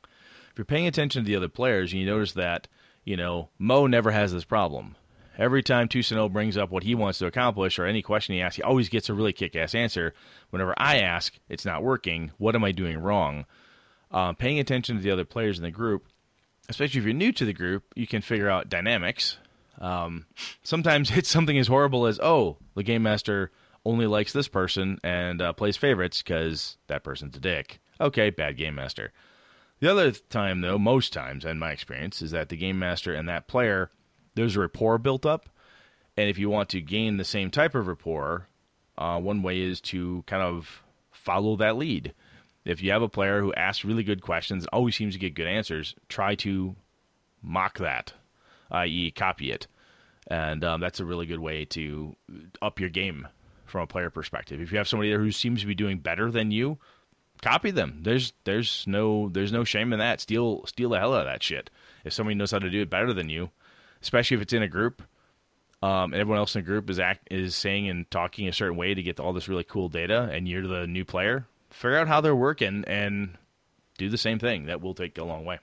[0.03, 2.70] if you're paying attention to the other players and you notice that,
[3.03, 4.95] you know, Mo never has this problem.
[5.38, 8.55] Every time Tusino brings up what he wants to accomplish or any question he asks,
[8.55, 10.13] he always gets a really kick ass answer.
[10.49, 12.31] Whenever I ask, it's not working.
[12.38, 13.45] What am I doing wrong?
[14.11, 16.07] Uh, paying attention to the other players in the group,
[16.69, 19.38] especially if you're new to the group, you can figure out dynamics.
[19.79, 20.25] Um,
[20.63, 23.51] sometimes it's something as horrible as, oh, the game master
[23.86, 27.79] only likes this person and uh, plays favorites because that person's a dick.
[27.99, 29.11] Okay, bad game master.
[29.79, 33.27] The other time, though, most times, in my experience, is that the game master and
[33.29, 33.89] that player,
[34.36, 35.49] there's a rapport built up.
[36.17, 38.47] And if you want to gain the same type of rapport,
[38.97, 42.13] uh, one way is to kind of follow that lead.
[42.63, 45.47] If you have a player who asks really good questions, always seems to get good
[45.47, 46.75] answers, try to
[47.41, 48.13] mock that,
[48.71, 49.67] i.e., copy it.
[50.27, 52.15] And um, that's a really good way to
[52.61, 53.27] up your game
[53.65, 54.61] from a player perspective.
[54.61, 56.79] If you have somebody there who seems to be doing better than you,
[57.41, 57.99] copy them.
[58.01, 60.21] There's there's no there's no shame in that.
[60.21, 61.69] Steal steal the hell out of that shit.
[62.03, 63.51] If somebody knows how to do it better than you,
[64.06, 65.01] especially if it's in a group,
[65.82, 68.78] um, and everyone else in the group is act is saying and talking a certain
[68.78, 72.08] way to get all this really cool data, and you're the new player, figure out
[72.08, 73.36] how they're working and
[73.97, 74.68] do the same thing.
[74.68, 75.58] That will take a long way.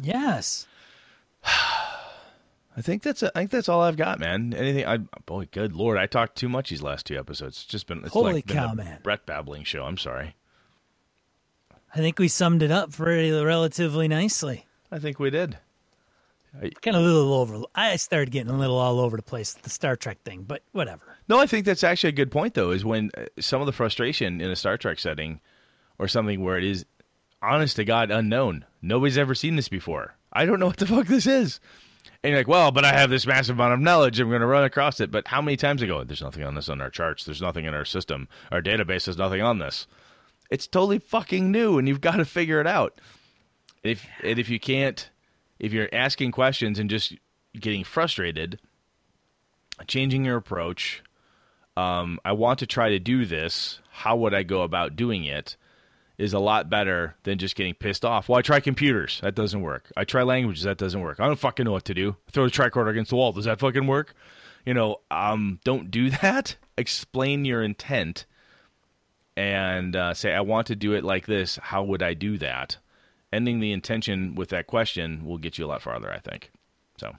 [0.00, 0.68] Yes.
[1.44, 4.54] I think that's a, I think that's all I've got, man.
[4.54, 4.86] Anything?
[4.86, 7.56] I boy, good lord, I talked too much these last two episodes.
[7.56, 9.00] It's just been it's Holy like been cow, a man.
[9.02, 9.82] Brett babbling show.
[9.82, 10.36] I'm sorry.
[11.92, 14.65] I think we summed it up very relatively nicely.
[14.90, 15.58] I think we did.
[16.80, 17.60] Kind of a little over.
[17.74, 20.62] I started getting a little all over the place with the Star Trek thing, but
[20.72, 21.16] whatever.
[21.28, 22.70] No, I think that's actually a good point though.
[22.70, 25.40] Is when uh, some of the frustration in a Star Trek setting,
[25.98, 26.84] or something where it is
[27.42, 28.64] honest to God unknown.
[28.82, 30.14] Nobody's ever seen this before.
[30.32, 31.60] I don't know what the fuck this is.
[32.22, 34.18] And you're like, well, but I have this massive amount of knowledge.
[34.18, 35.10] I'm going to run across it.
[35.10, 36.02] But how many times ago?
[36.02, 37.24] There's nothing on this on our charts.
[37.24, 38.28] There's nothing in our system.
[38.50, 39.86] Our database has nothing on this.
[40.50, 43.00] It's totally fucking new, and you've got to figure it out.
[43.86, 45.08] If and if you can't,
[45.58, 47.14] if you're asking questions and just
[47.58, 48.60] getting frustrated,
[49.86, 51.02] changing your approach.
[51.76, 53.80] Um, I want to try to do this.
[53.90, 55.56] How would I go about doing it?
[56.16, 58.30] Is a lot better than just getting pissed off.
[58.30, 59.20] Well, I try computers.
[59.22, 59.92] That doesn't work.
[59.98, 60.64] I try languages.
[60.64, 61.20] That doesn't work.
[61.20, 62.16] I don't fucking know what to do.
[62.32, 63.32] Throw the tricorder against the wall.
[63.32, 64.14] Does that fucking work?
[64.64, 66.56] You know, um, don't do that.
[66.78, 68.24] Explain your intent
[69.36, 71.58] and uh, say, I want to do it like this.
[71.62, 72.78] How would I do that?
[73.36, 76.50] Ending the intention with that question will get you a lot farther, I think.
[76.98, 77.14] So,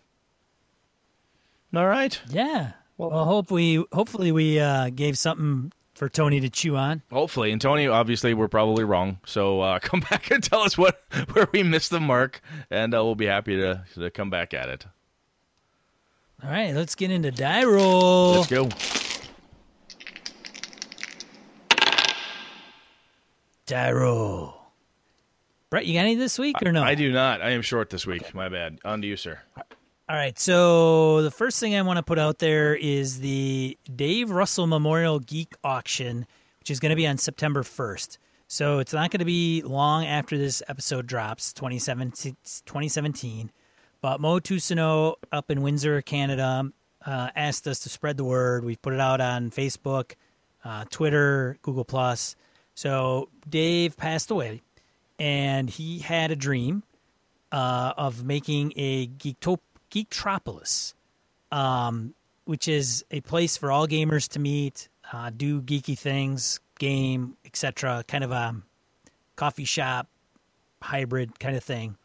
[1.76, 2.20] all right.
[2.28, 2.72] Yeah.
[2.97, 7.03] Well, well hope we hopefully we uh, gave something for Tony to chew on.
[7.11, 9.20] Hopefully, and Tony, obviously, we're probably wrong.
[9.28, 11.03] So uh, come back and tell us what
[11.34, 12.41] where we missed the mark,
[12.72, 14.86] and uh, we'll be happy to to come back at it.
[16.43, 18.32] All right, let's get into die roll.
[18.32, 18.70] Let's go.
[23.68, 24.57] Die roll.
[25.70, 26.84] Brett, you got any this week or no?
[26.84, 27.41] I do not.
[27.41, 28.34] I am short this week.
[28.34, 28.80] My bad.
[28.86, 29.39] On to you, sir.
[30.09, 30.38] All right.
[30.39, 35.20] So the first thing I want to put out there is the Dave Russell Memorial
[35.20, 36.26] Geek Auction,
[36.59, 38.18] which is going to be on September 1st.
[38.47, 42.38] So it's not going to be long after this episode drops, 2017.
[42.65, 43.51] 2017
[44.01, 46.72] but Mo Tusino up in Windsor, Canada,
[47.05, 48.63] uh, asked us to spread the word.
[48.63, 50.13] We've put it out on Facebook,
[50.63, 52.36] uh, Twitter, Google Plus.
[52.76, 54.61] So Dave passed away,
[55.20, 56.84] and he had a dream
[57.51, 59.59] uh, of making a Geektop-
[59.91, 60.93] Geektropolis,
[61.51, 62.13] um,
[62.45, 68.03] which is a place for all gamers to meet, uh, do geeky things, game, etc.
[68.07, 68.55] Kind of a
[69.36, 70.07] coffee shop
[70.82, 71.97] hybrid kind of thing.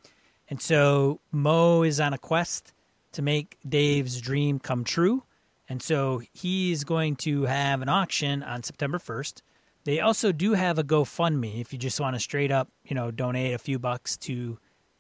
[0.49, 2.73] And so Mo is on a quest
[3.13, 5.25] to make Dave's dream come true.
[5.69, 9.43] And so he's going to have an auction on September 1st.
[9.85, 13.11] They also do have a GoFundMe if you just want to straight up, you know,
[13.11, 14.59] donate a few bucks to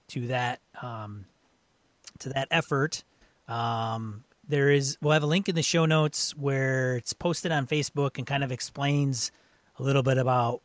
[0.08, 1.26] to that um,
[2.18, 3.04] to that effort.
[3.48, 7.66] Um, there is we'll have a link in the show notes where it's posted on
[7.66, 9.30] Facebook and kind of explains
[9.78, 10.62] a little bit about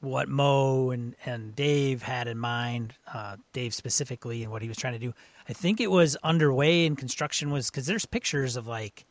[0.00, 4.76] what Mo and, and Dave had in mind, uh, Dave specifically, and what he was
[4.76, 5.12] trying to do.
[5.48, 9.06] I think it was underway and construction was because there's pictures of like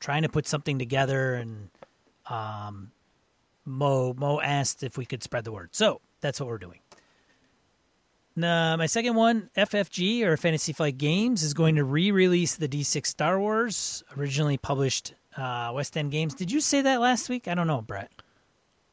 [0.00, 1.70] trying to put something together, and
[2.28, 2.90] um,
[3.66, 5.70] Mo Mo asked if we could spread the word.
[5.72, 6.78] So that's what we're doing.
[8.38, 13.06] Now, my second one, FFG or Fantasy Flight Games, is going to re-release the D6
[13.06, 16.34] Star Wars, originally published uh, West End Games.
[16.34, 17.48] Did you say that last week?
[17.48, 18.10] I don't know, Brett.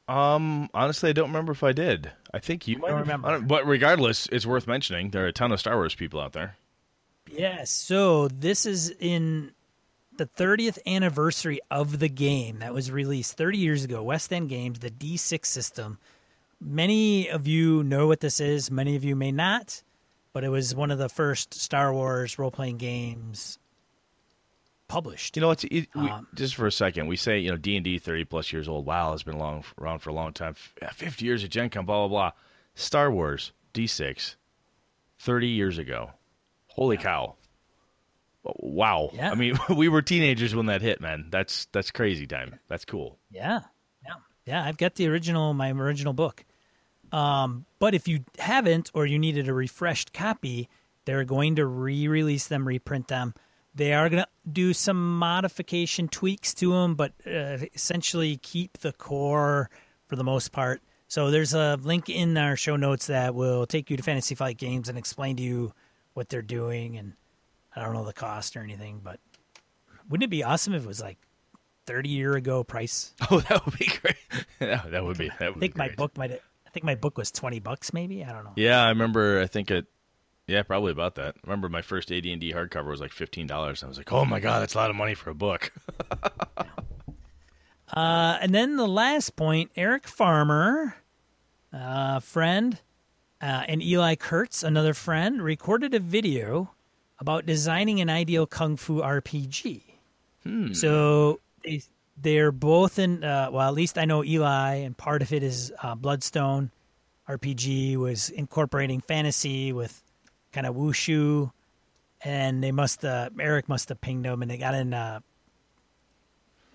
[0.08, 2.12] Um, honestly, I don't remember if I did.
[2.34, 3.08] I think you might don't have.
[3.08, 3.28] remember.
[3.28, 5.10] I but regardless, it's worth mentioning.
[5.12, 6.56] There are a ton of Star Wars people out there.
[7.30, 7.70] Yes.
[7.70, 9.52] So this is in
[10.18, 14.04] the 30th anniversary of the game that was released 30 years ago.
[14.04, 15.98] West End Games, the D6 system.
[16.62, 18.72] Many of you know what this is.
[18.72, 19.84] Many of you may not,
[20.32, 23.58] but it was one of the first Star Wars role playing games
[24.88, 25.36] published.
[25.36, 27.08] You know, it's it, we, Um, just for a second.
[27.08, 28.86] We say you know D and D thirty plus years old.
[28.86, 30.54] Wow, it's been long around for a long time.
[30.54, 32.32] Fifty years of Gen Con, blah blah blah.
[32.76, 34.36] Star Wars D 6
[35.20, 36.12] 30 years ago.
[36.68, 37.36] Holy cow!
[38.44, 39.12] Wow.
[39.14, 39.32] Yeah.
[39.32, 41.28] I mean, we were teenagers when that hit, man.
[41.30, 42.60] That's that's crazy time.
[42.68, 43.18] That's cool.
[43.32, 43.62] Yeah,
[44.06, 44.16] yeah,
[44.46, 44.64] yeah.
[44.64, 46.44] I've got the original, my original book.
[47.12, 50.68] Um, but if you haven't, or you needed a refreshed copy,
[51.06, 53.36] they're going to re-release them, reprint them.
[53.76, 58.94] They are going to do some modification tweaks to them, but uh, essentially keep the
[58.94, 59.70] core
[60.08, 60.82] for the most part.
[61.08, 64.58] So there's a link in our show notes that will take you to Fantasy Flight
[64.58, 65.74] Games and explain to you
[66.14, 66.98] what they're doing.
[66.98, 67.14] And
[67.76, 69.20] I don't know the cost or anything, but
[70.10, 71.18] wouldn't it be awesome if it was like
[71.86, 73.14] 30 year ago price?
[73.32, 74.16] Oh, that would be great.
[74.60, 75.30] Yeah, that would be.
[75.40, 75.98] That would I think be my great.
[75.98, 76.32] book might.
[76.32, 78.24] I think my book was twenty bucks, maybe.
[78.24, 78.54] I don't know.
[78.56, 79.42] Yeah, I remember.
[79.42, 79.86] I think it.
[80.48, 81.36] Yeah, probably about that.
[81.36, 83.84] I remember my first AD and D hardcover was like fifteen dollars.
[83.84, 85.72] I was like, oh my god, that's a lot of money for a book.
[87.96, 90.96] Uh, and then the last point, Eric Farmer,
[91.72, 92.80] uh, friend,
[93.40, 96.72] uh, and Eli Kurtz, another friend, recorded a video
[97.24, 99.82] about designing an ideal kung fu RPG.
[100.76, 101.82] So they
[102.18, 103.24] they're both in.
[103.24, 106.70] Uh, well, at least I know Eli, and part of it is uh, Bloodstone
[107.30, 110.04] RPG was incorporating fantasy with
[110.52, 111.52] kind of wushu,
[112.22, 115.22] and they must uh, Eric must have pinged them, and they got in uh,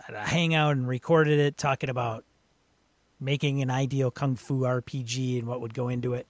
[0.09, 2.24] at a hangout and recorded it, talking about
[3.20, 6.26] making an ideal kung fu RPG and what would go into it.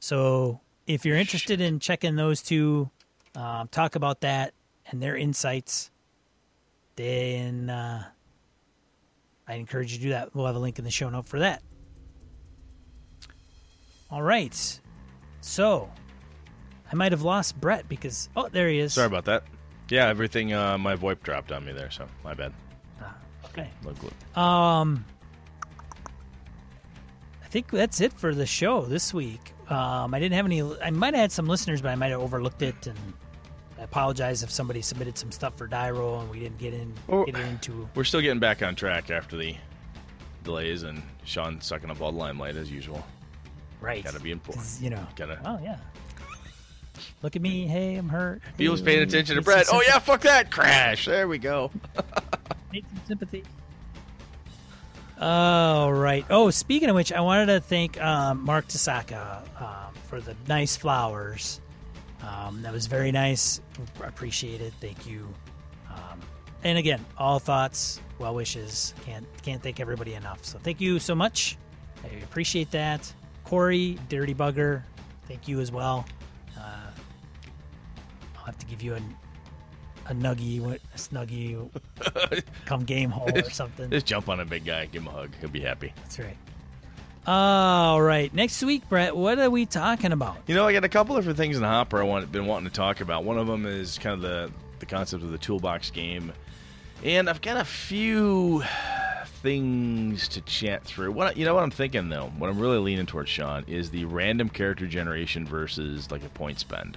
[0.00, 2.90] So if you're interested in checking those two,
[3.34, 4.54] um, talk about that
[4.86, 5.90] and their insights,
[6.96, 8.04] then uh,
[9.46, 10.34] I encourage you to do that.
[10.34, 11.62] We'll have a link in the show note for that.
[14.10, 14.80] All right.
[15.40, 15.90] So
[16.90, 18.94] I might have lost Brett because oh, there he is.
[18.94, 19.44] Sorry about that.
[19.90, 20.52] Yeah, everything.
[20.52, 22.52] Uh, my VoIP dropped on me there, so my bad.
[23.46, 23.70] Okay.
[23.84, 24.38] Look, look.
[24.38, 25.04] Um,
[27.48, 29.54] I think that's it for the show this week.
[29.70, 30.60] Um, I didn't have any.
[30.82, 32.98] I might have had some listeners, but I might have overlooked it, and
[33.78, 36.92] I apologize if somebody submitted some stuff for die roll and we didn't get in
[37.08, 37.24] Oh.
[37.24, 37.88] get into.
[37.94, 39.56] We're still getting back on track after the
[40.44, 43.02] delays and Sean sucking up all the limelight as usual.
[43.80, 44.04] Right.
[44.04, 44.66] Gotta be important.
[44.82, 45.06] You know.
[45.16, 45.78] Gotta- Oh yeah.
[47.22, 47.66] Look at me.
[47.66, 48.42] Hey, I'm hurt.
[48.58, 49.68] He was paying attention to Brett.
[49.72, 51.06] Oh yeah, fuck that crash.
[51.06, 51.70] There we go.
[52.74, 53.42] Need some sympathy.
[55.20, 56.24] All right.
[56.30, 60.76] Oh, speaking of which, I wanted to thank um, Mark Tasaka um, for the nice
[60.76, 61.60] flowers.
[62.22, 63.60] Um, that was very nice.
[64.02, 64.72] Appreciate it.
[64.80, 65.26] Thank you.
[65.90, 66.20] Um,
[66.62, 68.94] and again, all thoughts, well wishes.
[69.04, 70.44] Can't can't thank everybody enough.
[70.44, 71.56] So thank you so much.
[72.04, 73.12] I appreciate that.
[73.44, 74.82] Corey, Dirty Bugger,
[75.26, 76.06] thank you as well.
[76.56, 76.90] Uh,
[78.36, 79.00] I'll have to give you a
[80.08, 81.68] a nuggie, what- a snuggie,
[82.64, 83.90] come game hole or something.
[83.90, 85.30] Just jump on a big guy, give him a hug.
[85.40, 85.92] He'll be happy.
[86.02, 86.36] That's right.
[87.26, 88.32] All right.
[88.32, 90.38] Next week, Brett, what are we talking about?
[90.46, 92.70] You know, I got a couple different things in the hopper I want been wanting
[92.70, 93.24] to talk about.
[93.24, 96.32] One of them is kind of the the concept of the toolbox game,
[97.04, 98.62] and I've got a few
[99.42, 101.12] things to chat through.
[101.12, 104.04] What you know, what I'm thinking though, what I'm really leaning towards, Sean, is the
[104.06, 106.96] random character generation versus like a point spend.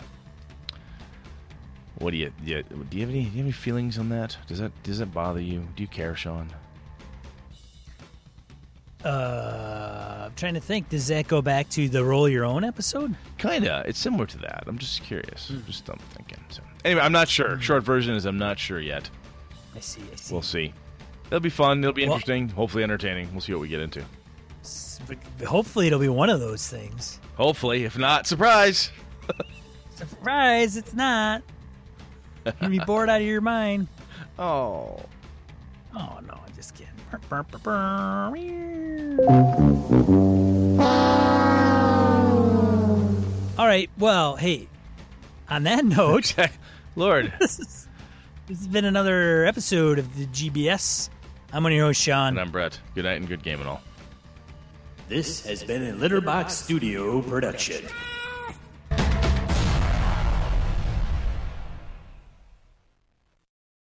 [2.01, 2.51] What do you do?
[2.51, 4.35] You, do you have any do you have any feelings on that?
[4.47, 5.67] Does that does that bother you?
[5.75, 6.49] Do you care, Sean?
[9.03, 10.89] Uh, I'm trying to think.
[10.89, 13.15] Does that go back to the roll your own episode?
[13.37, 13.83] Kinda.
[13.87, 14.63] It's similar to that.
[14.67, 15.51] I'm just curious.
[15.65, 16.37] Just I'm thinking.
[16.49, 17.59] So anyway, I'm not sure.
[17.59, 19.09] Short version is I'm not sure yet.
[19.75, 20.01] I see.
[20.11, 20.33] I see.
[20.33, 20.73] We'll see.
[21.27, 21.79] It'll be fun.
[21.83, 22.49] It'll be Well- interesting.
[22.49, 23.31] Hopefully entertaining.
[23.31, 24.03] We'll see what we get into.
[25.47, 27.19] Hopefully, it'll be one of those things.
[27.35, 28.91] Hopefully, if not, surprise.
[29.95, 30.77] Surprise!
[30.77, 31.41] It's not.
[32.45, 33.87] You're gonna be bored out of your mind.
[34.39, 34.99] Oh.
[35.93, 36.93] Oh no, I'm just kidding.
[43.57, 43.89] All right.
[43.97, 44.67] Well, hey.
[45.49, 46.33] On that note,
[46.95, 51.09] Lord, This has been another episode of the GBS.
[51.53, 52.29] I'm one of your host, Sean.
[52.29, 52.79] And I'm Brett.
[52.95, 53.81] Good night and good game and all.
[55.09, 57.85] This has been a Litterbox Studio production.